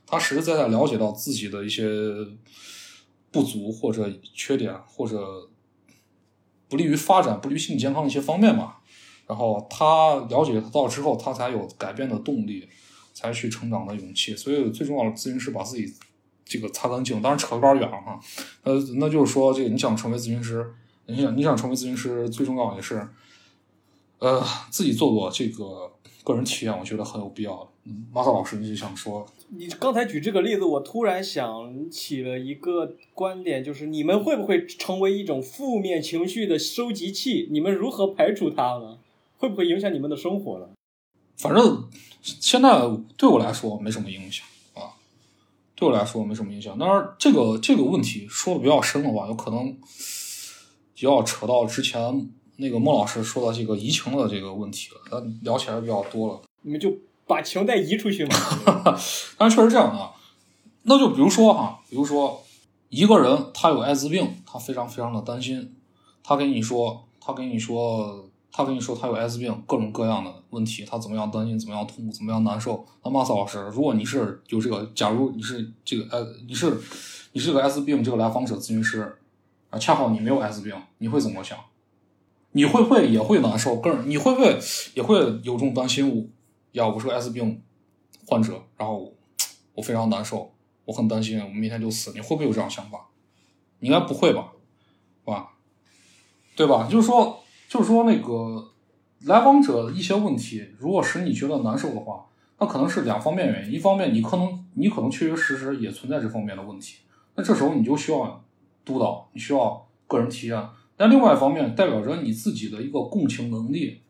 [0.09, 1.85] 他实实在在了解到自己的一些
[3.29, 5.47] 不足或者缺点，或者
[6.67, 8.81] 不利于发展、不利于心理健康的一些方面吧。
[9.27, 12.67] 然后他了解到之后，他才有改变的动力，
[13.13, 14.35] 才去成长的勇气。
[14.35, 15.93] 所以最重要的，咨询师把自己
[16.43, 17.21] 这个擦干净。
[17.21, 18.19] 当然扯有点远了哈。
[18.63, 20.73] 呃，那就是说，这个你想成为咨询师，
[21.05, 23.07] 你想你想成为咨询师，最重要也是
[24.17, 25.93] 呃自己做做这个
[26.23, 27.69] 个人体验，我觉得很有必要的。
[27.85, 29.25] 嗯，马萨老师，你是想说？
[29.49, 37.47] 你刚才举这个例子，我突然想起了一个观点，就是你们会不会成为一种负面情绪的收集器？
[37.51, 38.99] 你们如何排除它呢？
[39.37, 40.67] 会不会影响你们的生活呢？
[41.37, 41.87] 反正
[42.21, 42.81] 现在
[43.15, 44.99] 对我来说没什么影响啊，
[45.73, 46.77] 对我来说没什么影响。
[46.77, 49.77] 当然，这个这个问题说的比较深的话，有可能
[50.93, 52.29] 就要扯到之前
[52.59, 56.41] 那个孟老师说到这个移情的这个问题了，咱聊起来比较多了。
[56.61, 56.93] 你们就
[57.25, 58.35] 把情带移出去嘛？
[59.37, 60.11] 但是确实这样的啊，
[60.83, 62.43] 那就比如说哈，比如说
[62.89, 65.75] 一个人他有艾滋病，他非常非常的担心，
[66.23, 68.25] 他跟你说，他跟你说。
[68.51, 72.83] 他跟你说他有艾滋病，各种各样的问题，他怎么样担心，怎么样痛苦，怎么样难受？
[73.03, 76.81] 那马斯老师，如果你是有这个，假如你是这个艾，你是
[77.33, 79.19] 你是个艾滋病这个来访者咨询师
[79.69, 81.59] 啊，恰好你没有艾滋病，你会怎么想？
[82.51, 83.75] 你会不会也会难受？
[83.77, 84.59] 更你会不会
[84.95, 86.09] 也会有这种担心？
[86.09, 86.23] 我
[86.73, 87.61] 呀，我是个艾滋病
[88.25, 89.13] 患者，然后
[89.73, 90.51] 我非常难受，
[90.85, 92.11] 我很担心我明天就死。
[92.13, 93.07] 你会不会有这样想法？
[93.79, 94.51] 你应该不会吧？
[95.25, 95.53] 吧？
[96.55, 96.87] 对吧？
[96.89, 97.37] 就是说。
[97.69, 98.71] 就是说，那个
[99.25, 102.25] 来访者一些问题，如果使你觉得难受的话，
[102.57, 103.73] 那可能是两方面原因。
[103.73, 107.01] 一方面，你可能你可能确确实实也存在这方面的问题，
[107.35, 108.43] 那这时候你就需要
[108.83, 110.59] 督导，你需要个人体验。
[110.99, 114.01] 但另外一方面，代表着你自己的一个共情能力，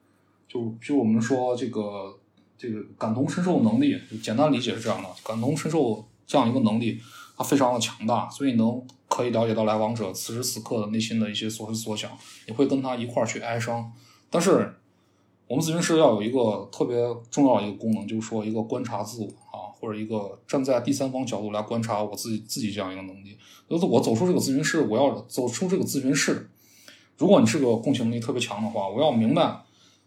[0.47, 2.17] 就就我们说这个
[2.57, 6.99] 这个感同身受能力，就简单理解是这样的：感同身受这样一个能力，
[7.37, 8.81] 它非常的强大，所以能。
[9.09, 12.11] 可以了解到来访者此时此刻的内心的一些所思所想，
[12.47, 13.91] 你会跟他一块儿去哀伤。
[14.29, 14.75] 但是，
[15.47, 16.95] 我们咨询师要有一个特别
[17.31, 23.35] 重要的一个功能，就是说一个观察自我啊，或者一个站在第三方角度来观察我自己自己这样一个能力。
[23.67, 26.47] 就是我走出这个咨询室，我要走出这个咨询室。
[27.19, 29.61] 如果你是个共情能力特别强的话，我要明白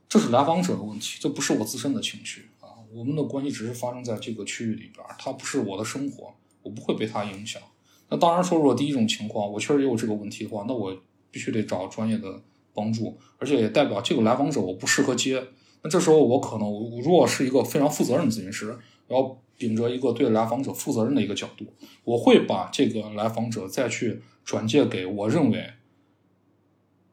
[0.08, 2.80] 这是来访者的问题，这不是我自身的情绪啊。
[2.90, 6.32] 我们的关系只是发生在这个区域里边，它不是我的生活，
[6.62, 7.60] 我不会被它影响。
[8.08, 10.96] 那当然说，如果第一种情况，我确实也有这个问题的话，那我
[11.30, 12.40] 必须得找专业的
[12.72, 15.44] 帮助，而且也代表这个来访者我不适合接。
[15.82, 18.68] 那这时候我可能，我如果是一个非常负责任的咨询师，
[19.06, 21.66] 然后秉着一个对来访者负责任的一个角度，
[22.04, 25.66] 我会把这个来访者再去转介给我认为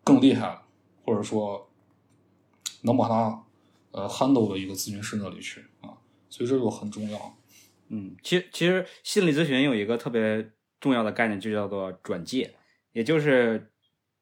[0.09, 0.61] 更厉害，
[1.03, 1.69] 或者说
[2.81, 3.43] 能把他
[3.91, 5.97] 呃 handle 的一个咨询师那里去啊。
[6.29, 7.37] 所以这个很重要。
[7.87, 10.51] 嗯，其实其实心理咨询有一个特别。
[10.81, 12.55] 重要的概念就叫做转介，
[12.93, 13.69] 也就是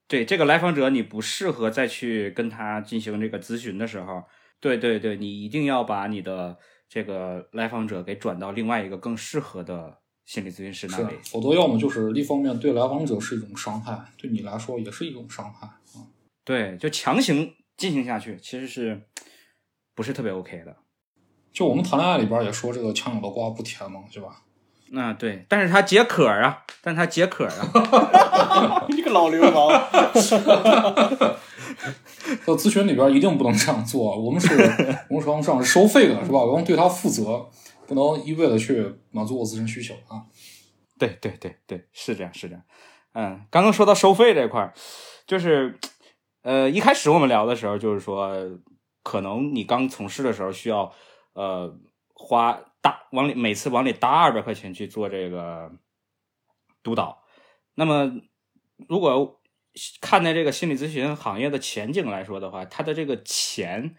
[0.07, 4.23] 对这个来访者，你不适合再去跟他进行这个咨询的时候，
[4.59, 6.57] 对对对，你一定要把你的
[6.89, 15.76] 这个来访者给转到另外一个更适合的心理咨询师那里，否则要么就是一方面对来访者是一种伤害，对你来说也是一种伤害啊。
[16.47, 19.01] 对，就强行进行下去，其实是
[19.93, 20.73] 不是特别 OK 的。
[21.51, 24.43] 就我们谈恋爱里边也说这个强扭的瓜不甜嘛，是吧？
[24.91, 29.67] 那对，但是他解渴啊，但是他解渴啊， 你个老流氓！
[32.45, 34.53] 在咨询里边一定不能这样做，我们是，
[35.09, 36.39] 我们实上是收费的，是吧？
[36.39, 37.49] 我们对他负责，
[37.85, 40.23] 不能一味的去满足我自身需求啊。
[40.97, 42.63] 对对对对，是这样是这样。
[43.11, 44.73] 嗯，刚刚说到收费这块儿，
[45.25, 45.77] 就是，
[46.47, 48.31] 呃，一开始我们聊的时候，就是说，
[49.03, 50.93] 可能你刚从事的时候需要，
[51.33, 51.77] 呃，
[52.13, 52.61] 花。
[53.11, 55.69] 往里每次往里搭二百块钱去做这个
[56.81, 57.21] 督导，
[57.75, 58.21] 那么
[58.87, 59.41] 如果
[59.99, 63.97] 看待这个心理咨询行业的前景来说的话，它的这个钱，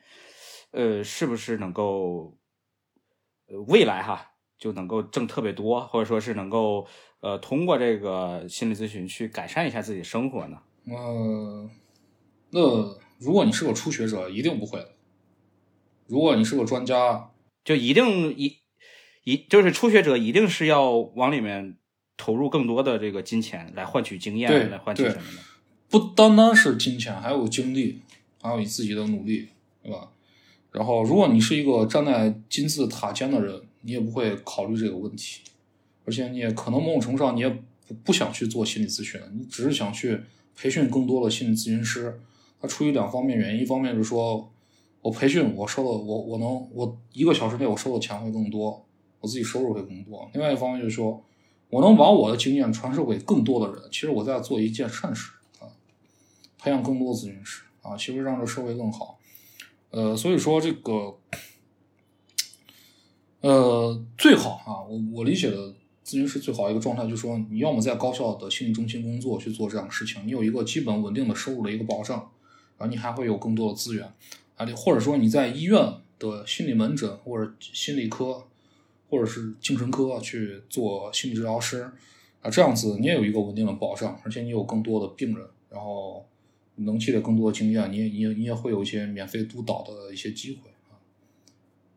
[0.71, 2.39] 呃，是不是能够
[3.49, 6.87] 呃未来哈就能够挣特别多，或者说是能够
[7.21, 10.63] 呃通过这个心理咨询去改善一下自己生活呢？
[10.87, 11.71] 呃，
[12.51, 14.81] 那如果你是个初学者，一定不会；
[16.07, 17.31] 如果你是个专家，
[17.65, 18.59] 就一定一。
[19.25, 21.77] 一就是初学者一定是要往里面
[22.17, 25.43] 投入更多的这个金钱来换取经验，来换取什么的？
[25.91, 28.01] 不单单是金钱，还有精力，
[28.41, 29.49] 还有你自己的努力，
[29.83, 30.09] 对吧？
[30.73, 35.43] 然后，如果你是一个站在金字塔尖的人，你也不会考虑这个问题，
[36.07, 40.21] 而且你也可能某种程度上你也不不想去做心理咨询，你只是想去
[40.57, 42.19] 培训更多的心理咨询师。
[42.61, 44.51] 他出于两方面原因，一方面是说
[45.03, 48.85] 我培训我收的我我能我一个小时内我收的钱会更多。
[49.21, 50.31] 我自己收入会更多。
[50.33, 51.21] 另外一方面就是说，
[51.71, 53.83] 我能把我的经验传授给更多的人。
[53.91, 55.67] 其实我在做一件善事啊，
[56.57, 59.19] 培养更多咨询师啊，其实让这社会更好。
[59.91, 61.19] 呃，所以说这个，
[63.41, 72.31] 呃，最好啊，我我理解的咨询师最好一个状态，就是说，你要么在高校的心理中心工作去做这样的事情，你有一个基本稳定的收入的一个保障，
[72.79, 74.11] 然后你还会有更多的资源
[74.57, 78.45] 啊，或者说你在医院的心理门诊或者心理科
[79.11, 81.91] 或者是精神科去做心理治疗师
[82.41, 86.25] 啊，这样子你也有一个稳定的保障，而且你有更多的病人，然后
[86.77, 90.95] 能积累更多的经验，你也你也你也会有一些免费督导的一些机会啊。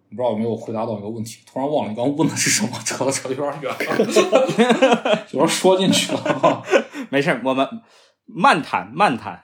[0.10, 1.42] 不知道有没有回答到一个问题？
[1.46, 6.64] 突然忘了你刚问的是什么， 扯的扯得有点远了， 有点说进去了。
[7.10, 7.68] 没事儿，我们
[8.34, 9.44] 慢谈慢谈。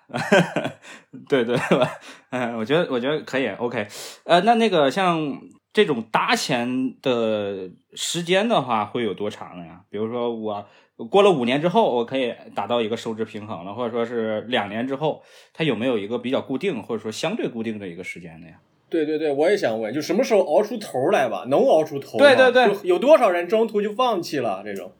[1.27, 1.57] 对对，
[2.31, 3.87] 嗯，我觉得我觉得可以，OK。
[4.23, 5.39] 呃，那那个像
[5.73, 9.81] 这种搭钱的时间的话，会有多长呀？
[9.89, 10.65] 比如说我
[11.09, 15.21] 过了五年之后，我可以达到一个收支平衡了，或者说是两年之后，
[15.53, 18.55] 它有没有一个比较固定或者说相对固定的一个时间的呀？
[18.89, 21.43] 对对对，我也想问，就什么时候熬出头来吧？
[21.49, 22.17] 能熬出头？
[22.17, 24.91] 对对对有多少人中途就放弃了这种？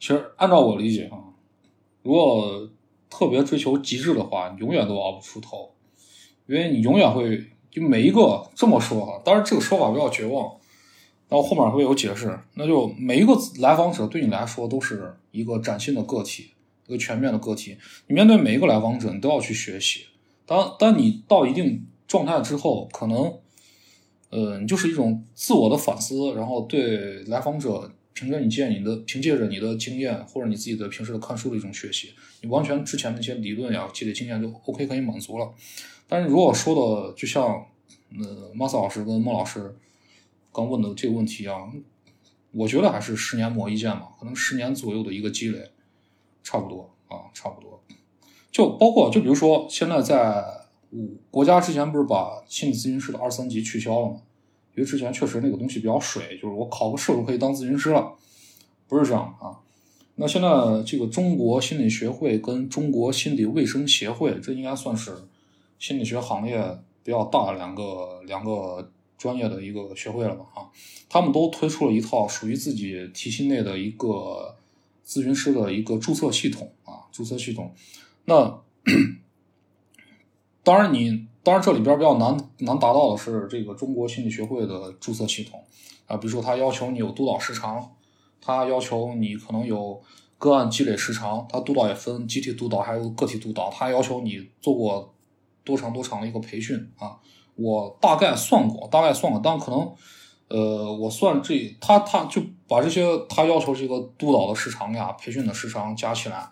[0.00, 1.18] 其实按照我理解啊，
[2.02, 2.68] 如果
[3.10, 5.70] 特别追求极致的话，你永远都熬不出头，
[6.46, 10.56] 因为你永远会就每一个这么说哈，当然这个说法比较绝望，
[11.28, 16.50] 然后后面会有解释，那就每一个来访者对你来说都是一个崭新的个体，
[16.86, 20.06] 一个全面的个体，你面对每一个来访者，你都要去学习。
[20.46, 23.34] 当当你到一定状态之后，可能，
[24.30, 32.12] 呃，你就是一种自我的反思，然后对来访者凭着你借你的凭借着你的经验或者你自己的平时的看书的一种学习，
[32.42, 35.48] 你完全之前那些理论呀积累经验就 OK 可以满足了。
[36.08, 37.64] 但是如果说的就像
[38.18, 39.72] 呃马斯老师跟孟老师
[40.52, 41.72] 刚问的这个问题一样，
[42.50, 45.70] 我觉得还是十年磨一剑嘛，可能十年左右的一个积累，
[46.42, 47.80] 差不多啊，差不多。
[48.50, 50.44] 就包括就比如说现在在
[50.90, 54.22] 五国家之前不是把心理咨询师的二三级取消了吗？
[54.74, 58.12] 因为之前确实那个东西比较水，就是我考个试就可以当咨询师了，
[58.86, 59.58] 不是这样啊。
[60.16, 60.48] 那现在
[60.84, 65.14] 这个中国心理学会跟中国心理卫生协会，这应该算是
[65.78, 66.60] 心理学行业
[67.04, 70.66] 比较大的两个两个专业的一个学会了吧啊。
[71.08, 74.56] 他们都推出了一套属于自己体系内的一个
[75.06, 77.72] 咨询师的一个注册系统啊，注册系统。
[78.24, 78.60] 那
[80.64, 85.64] 当然你，当然这里边比较难难达到的是这个中国心理学会的注册系统
[86.06, 87.90] 啊，比如说他要求你有督导时长，
[88.38, 89.98] 他要求你可能有
[90.36, 95.14] 个案积累时长，他督导也分集体督导还有个体督导，他要求你做过
[95.64, 97.16] 多长多长的一个培训啊。
[97.54, 99.90] 我大概算过，大概算过，但可能
[100.48, 106.46] 呃，我算这他他就把这些他要求这个督导的时长呀、培训的时长加起来。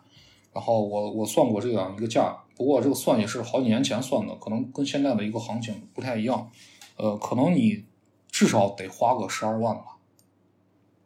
[0.54, 6.50] 然后我我算过这样一个价，不过这个算也是好几年前算的，可能跟现在的一个行情不太一样。
[6.96, 7.84] 呃，可能你
[8.28, 9.98] 至少得花个十二万吧，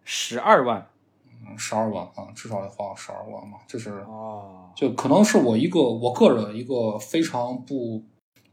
[0.05, 0.89] 十二万
[1.27, 3.59] 嗯，十二万啊，至少得花十二万嘛。
[3.67, 8.05] 这是啊，就可能是我一个我个人一个非常不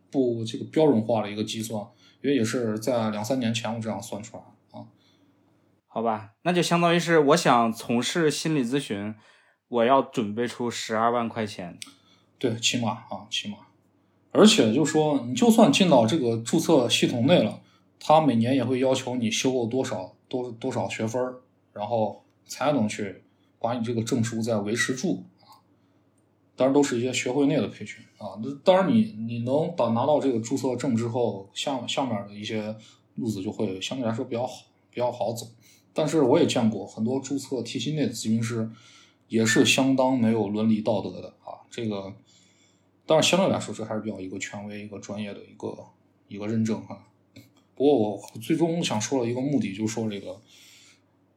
[0.10, 1.80] 不这个标准化的一个计算，
[2.24, 4.88] 因为也是在两三年前我这样算出来啊。
[5.86, 9.14] 好吧，那就相当于是我想从事心理咨询，
[9.68, 11.78] 我要准备出十二万块钱。
[12.40, 13.58] 对，起码啊，起码，
[14.32, 17.62] 而且就说你就算进到这个注册系统内了，
[18.00, 21.20] 他每年也会要求你修够多少多多少学分
[21.74, 23.24] 然后才能去
[23.60, 25.58] 把你这个证书再维持住啊。
[26.56, 28.38] 当然都是一些学会内的培训啊。
[28.44, 32.76] 那当然你你能把拿到这个注册证之后，下下面的一些
[33.16, 35.48] 路子就会相对来说比较好，比较好走。
[35.92, 38.70] 但是我也见过很多注册体系内的咨询师，
[39.28, 41.66] 也是相当没有伦理道德的啊。
[41.72, 42.14] 这个，
[43.08, 45.76] 当然相对来说，这还是比较一个权威、一个专业的一个
[46.28, 47.08] 一个认证哈。
[47.74, 50.42] 不过我最终想说的一个目的，就是说这个，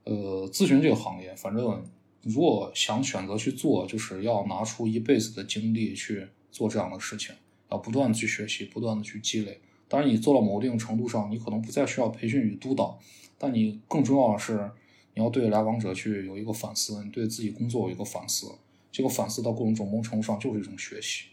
[0.05, 1.85] 呃，咨询这个行业，反正
[2.23, 7.35] 如果想选择去做，就是要拿出一辈子的精力去做这样的事情，
[7.71, 9.61] 要不断的去学习，不断的去积累。
[9.87, 12.99] 当然，你做到某一定程度上，你可能不再需要培训与督导，
[13.39, 14.71] 但你更重要的是，
[15.15, 18.53] 你要对来访者去有一个反思，你对自己工作有一个反思。
[18.93, 21.27] 这个反思到过程中，某种程度上就是一种学习，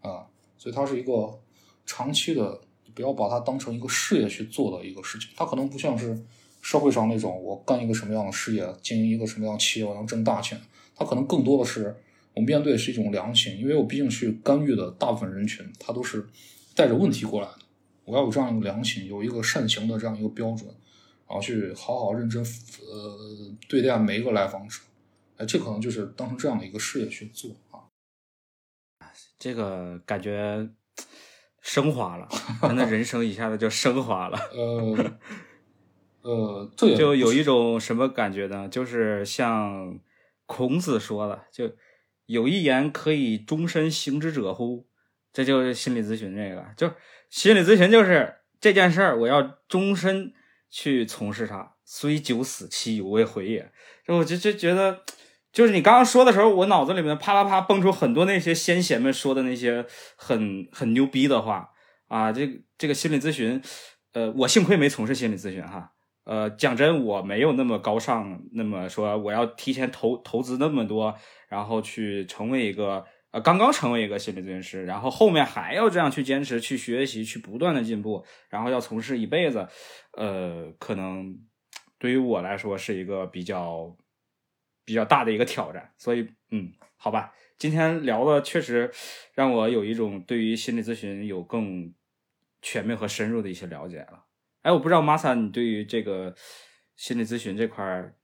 [0.00, 0.26] 啊，
[0.58, 1.38] 所以它是一个
[1.86, 2.60] 长期的，
[2.94, 5.30] 不要把它当成一个事业去做的一个事情。
[5.36, 6.20] 它可能不像是
[6.60, 10.60] 社会上那种我干一个什么样的事业，经营一个什么样的企业，我能挣大钱。
[10.94, 11.96] 它可能更多的是
[12.34, 16.26] 我面对是一种良心，因为我毕竟去干预的大部分人群，他都是
[16.74, 17.58] 带着问题过来的。
[18.04, 20.66] 我要有这样一个良心，有一个善行的这样一个标准，
[21.26, 24.80] 然后去好好认真呃对待每一个来访者。
[25.36, 27.50] 哎，这可能就是当成这样的一个事业去做。
[29.40, 30.68] 这个感觉
[31.60, 32.28] 升华了，
[32.62, 34.38] 真的人生一下子就升华了。
[34.54, 35.18] 呃
[36.22, 38.68] 呃，这就有一种什么感觉呢？
[38.68, 39.98] 就是像
[40.44, 41.74] 孔子说的，就
[42.26, 44.86] 有一言可以终身行之者乎？
[45.32, 46.92] 这就是心理咨询这个，就
[47.30, 50.34] 心理咨询就是这件事儿，我要终身
[50.68, 53.72] 去从事它，虽九死其犹未悔也。
[54.06, 55.02] 就我就就觉得，
[55.52, 59.84] 就是你刚刚说的时候，我脑子里面啪啪啪蹦出很多那些先贤们说的那些
[60.16, 61.70] 很很牛逼的话
[62.08, 62.30] 啊。
[62.32, 63.60] 这这个心理咨询，
[64.12, 65.92] 呃，我幸亏没从事心理咨询哈。
[66.24, 71.16] 呃，讲真，我没有那么高尚，那么说我要提前投投资那么多，
[71.48, 79.66] 然后去成为一个呃刚刚成为一个心理咨询师，然后后面还要这样去坚持、去学习、去不断的进步，然后要从事一辈子，
[80.16, 81.36] 呃，可能
[81.98, 83.96] 对于我来说是一个比较
[84.90, 85.92] 比较大的一个挑战。
[85.96, 88.90] 所以，嗯，好吧，今天聊的确实
[89.34, 91.94] 让我有一种对于心理咨询有更
[92.60, 94.24] 全面和深入的一些了解了。
[94.62, 96.34] 哎，我不知道玛莎，你对于这个
[96.96, 98.16] 心理咨询这块儿，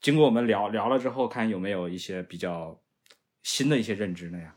[0.00, 2.80] 经过我们聊聊了之后，看有没有一些比较
[3.42, 4.38] 新的一些认知呢？
[4.38, 4.54] 呀，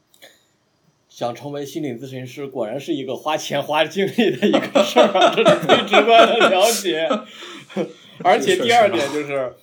[1.09, 7.09] 想成为心理咨询师，果然是一个花钱花精力的一个事儿啊，这是最直观的了解。
[8.21, 9.55] 而且第二点就是，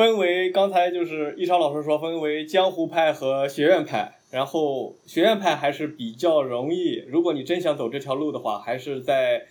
[0.00, 4.14] 分为刚才就是易超老师说，分为江湖派和学院派。
[4.30, 9.42] 然后学院派还是比较容易，如果你真想走这条路的话，还是在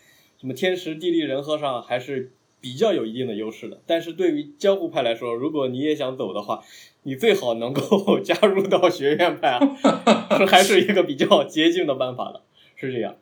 [0.41, 3.79] 什么天时地利人和上还是比较有一定的优势的。
[3.85, 6.63] 但是对于江湖派来说，如果你也想走的话，
[7.03, 9.77] 你最好能够 加入到学院派啊，
[10.49, 12.41] 还是一个比较捷径的办法的，
[12.75, 13.17] 是这样。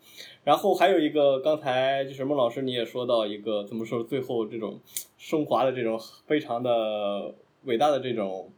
[0.47, 4.79] 然后还有一个，刚才就是孟老师你也说到一个怎么说，最后这种
[5.17, 7.35] 升华的这种非常的
[7.65, 8.49] 伟大的这种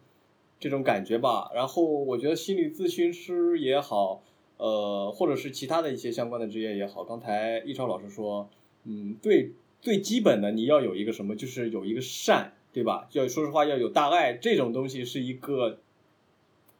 [0.60, 1.50] 这种感觉吧。
[1.52, 4.22] 然后我觉得心理咨询师也好，
[4.58, 8.48] 呃，或者是其他的一些相关的职业也好，刚才易超老师说，
[8.84, 13.08] 嗯，最，最基本的你要有一个什么，就是有一个善，对吧？
[13.14, 15.80] 要说实话要有大爱，这种东西是一个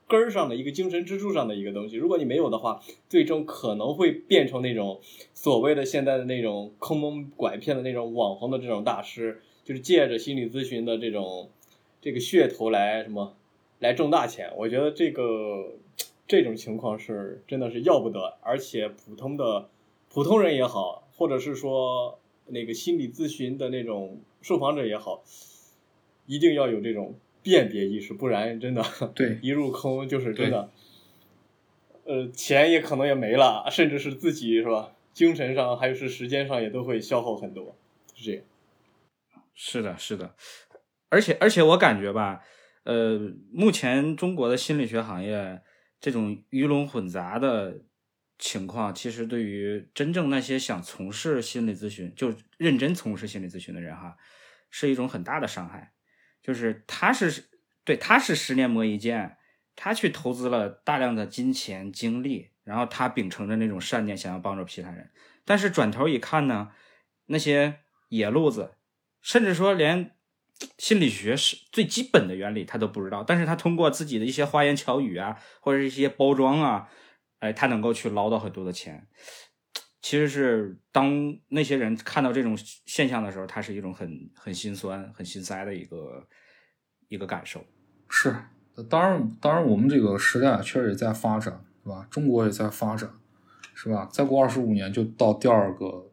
[0.10, 1.95] 根儿上的一个精神支柱上的一个东西。
[1.95, 4.99] 如果你没有的话，最终可能会变成那种
[5.36, 11.51] 所谓的现在的那种坑蒙拐骗的那种网红的这种大师，就是借着心理咨询的这种
[12.01, 13.36] 这个噱头来什么
[13.78, 14.51] 来挣大钱。
[14.57, 15.76] 我觉得这个
[16.28, 19.70] 这种情况是真的是要不得，而且普通的
[20.12, 25.22] 普通人也好，或者是说那个心理咨询的那种受访者也好，
[26.26, 27.14] 一定要有这种
[27.50, 28.84] 辨别意识，不然真的
[29.16, 30.70] 对一入坑就是真的，
[32.04, 37.76] 呃，钱也可能也没了，甚至是自己是吧，精神上还有是时间上也都会消耗很多，
[38.14, 38.43] 是这样。
[39.56, 40.36] 是的，是的，
[41.10, 42.43] 而且而且我感觉吧，
[42.84, 43.20] 呃，
[43.52, 45.62] 目前中国的心理学行业
[46.00, 47.82] 这种鱼龙混杂的
[48.38, 54.16] 情况，其实对于真正那些想从事心理咨询，就认真从事心理咨询的人哈，
[54.70, 55.91] 是一种很大的伤害。
[56.41, 57.49] 就是他是
[57.83, 59.37] 对他是十年磨一剑，
[59.75, 65.11] 他去投资了大量的金钱精力，然后他秉承着那种善念，想要帮助其他人，
[65.45, 66.71] 但是转头一看呢，
[67.27, 67.79] 那些
[68.09, 68.75] 野路子。
[69.21, 70.15] 甚至说连
[70.77, 76.89] 心理学是最基本的原理他都不知道，但是他通过自己的一些花言巧语啊，或者一些包装啊，
[77.39, 79.07] 哎，他能够去捞到很多的钱。
[80.02, 86.28] 其实是当那些人看到这种现象的时候，他是一种很很心酸、很心塞的一个
[87.08, 87.64] 一个感受。
[88.08, 88.36] 是，
[88.89, 92.08] 当然，当然，我们这个时代确实也在发展，是吧？
[92.10, 93.10] 中国也在发展，
[93.74, 94.10] 是吧？
[94.12, 96.06] 再过二十五年就到第二个。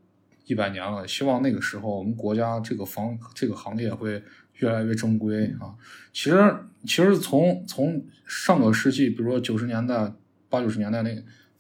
[0.49, 4.23] 一百年了，希望那个时候我们国家这个房这个行业会
[4.59, 5.75] 越来越正规啊。
[6.13, 10.13] 其实，其实从从上个世纪，比如说九十年代、
[10.49, 11.11] 八九十年代那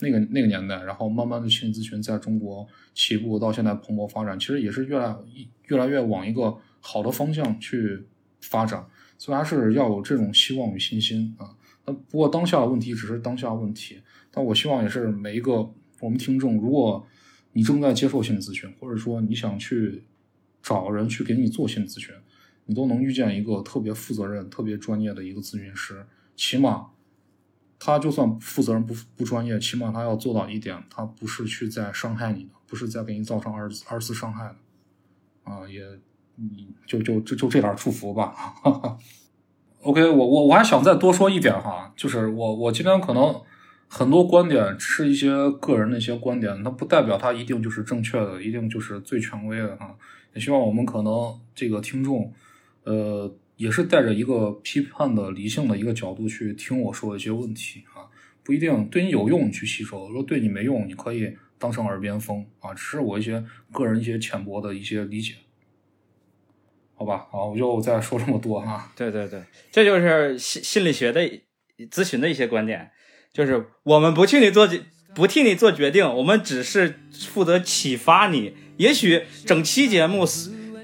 [0.01, 5.16] 那个那个年代，然后慢慢的心理咨询在中国起步到现在蓬勃发展，其实也是越来
[5.66, 8.05] 越来越往一个好的方向去
[8.40, 8.86] 发展。
[9.18, 11.57] 所以还是要有这种希望与信心啊。
[11.84, 15.70] 那不过当下的问题只是当下问题，但我希望也是每一个
[16.01, 17.07] 我们听众，如果。
[17.53, 20.03] 你正在接受心理咨询，或者说你想去
[20.62, 22.14] 找人去给你做心理咨询，
[22.66, 26.05] 你都能遇见一个特别负责任、特别专业的一个咨询师。
[26.36, 26.88] 起码
[27.79, 34.57] 他就算负责任不不专业，起码他要做到一点，他不是去在伤害你的，不是在给你造成二二次伤害的。
[35.45, 35.83] 啊，也
[36.37, 38.35] 你就就就就这点祝福吧。
[39.83, 43.41] OK，我我我还想再多说一点哈，就是我我今天可能。
[43.89, 49.95] 很多观点是一些个人的一些观点，它不代表它一定就是正确的，一定就是最权威的啊。
[50.35, 52.33] 也希望我们可能这个听众，
[52.83, 58.04] 呃，也是带着一个批判的、理性的一个角度去听我说一些问题啊，
[58.42, 62.72] 不一定对你有用，你去吸收；如果对你没用，你可以当成耳边风啊。
[62.74, 63.42] 只是我一些
[63.72, 65.34] 个人一些浅薄的一些理解，
[66.94, 67.26] 好吧？
[67.30, 68.92] 好，我就再说这么多哈。
[68.94, 69.42] 对对对，
[69.72, 71.22] 这就是心心理学的
[71.90, 72.90] 咨询的一些观点。
[73.32, 74.68] 就是我们不替你做
[75.14, 78.54] 不替你做决定，我们只是负责启发你。
[78.76, 80.24] 也许整期节目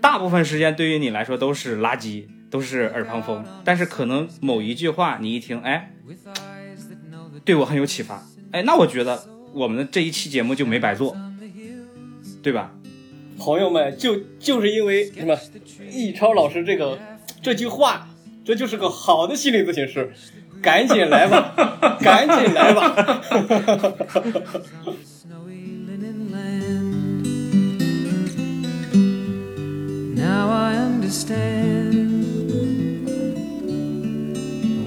[0.00, 5.90] 大部分时间对于你来说都是垃圾，都是耳旁风，但是可能某一句话你一听，哎，
[7.46, 9.24] 对我很有启发，哎，那我觉得
[9.54, 11.16] 我们的这一期节目就没白做，
[12.42, 12.72] 对吧？
[13.38, 15.34] 朋友们，就就是因为什么，
[15.90, 16.98] 易超老师这个
[17.40, 18.06] 这句话，
[18.44, 20.12] 这就是个好的心理咨询师，
[20.60, 21.54] 赶紧来吧，
[22.00, 23.22] 赶紧来吧。
[30.14, 31.91] Now I understand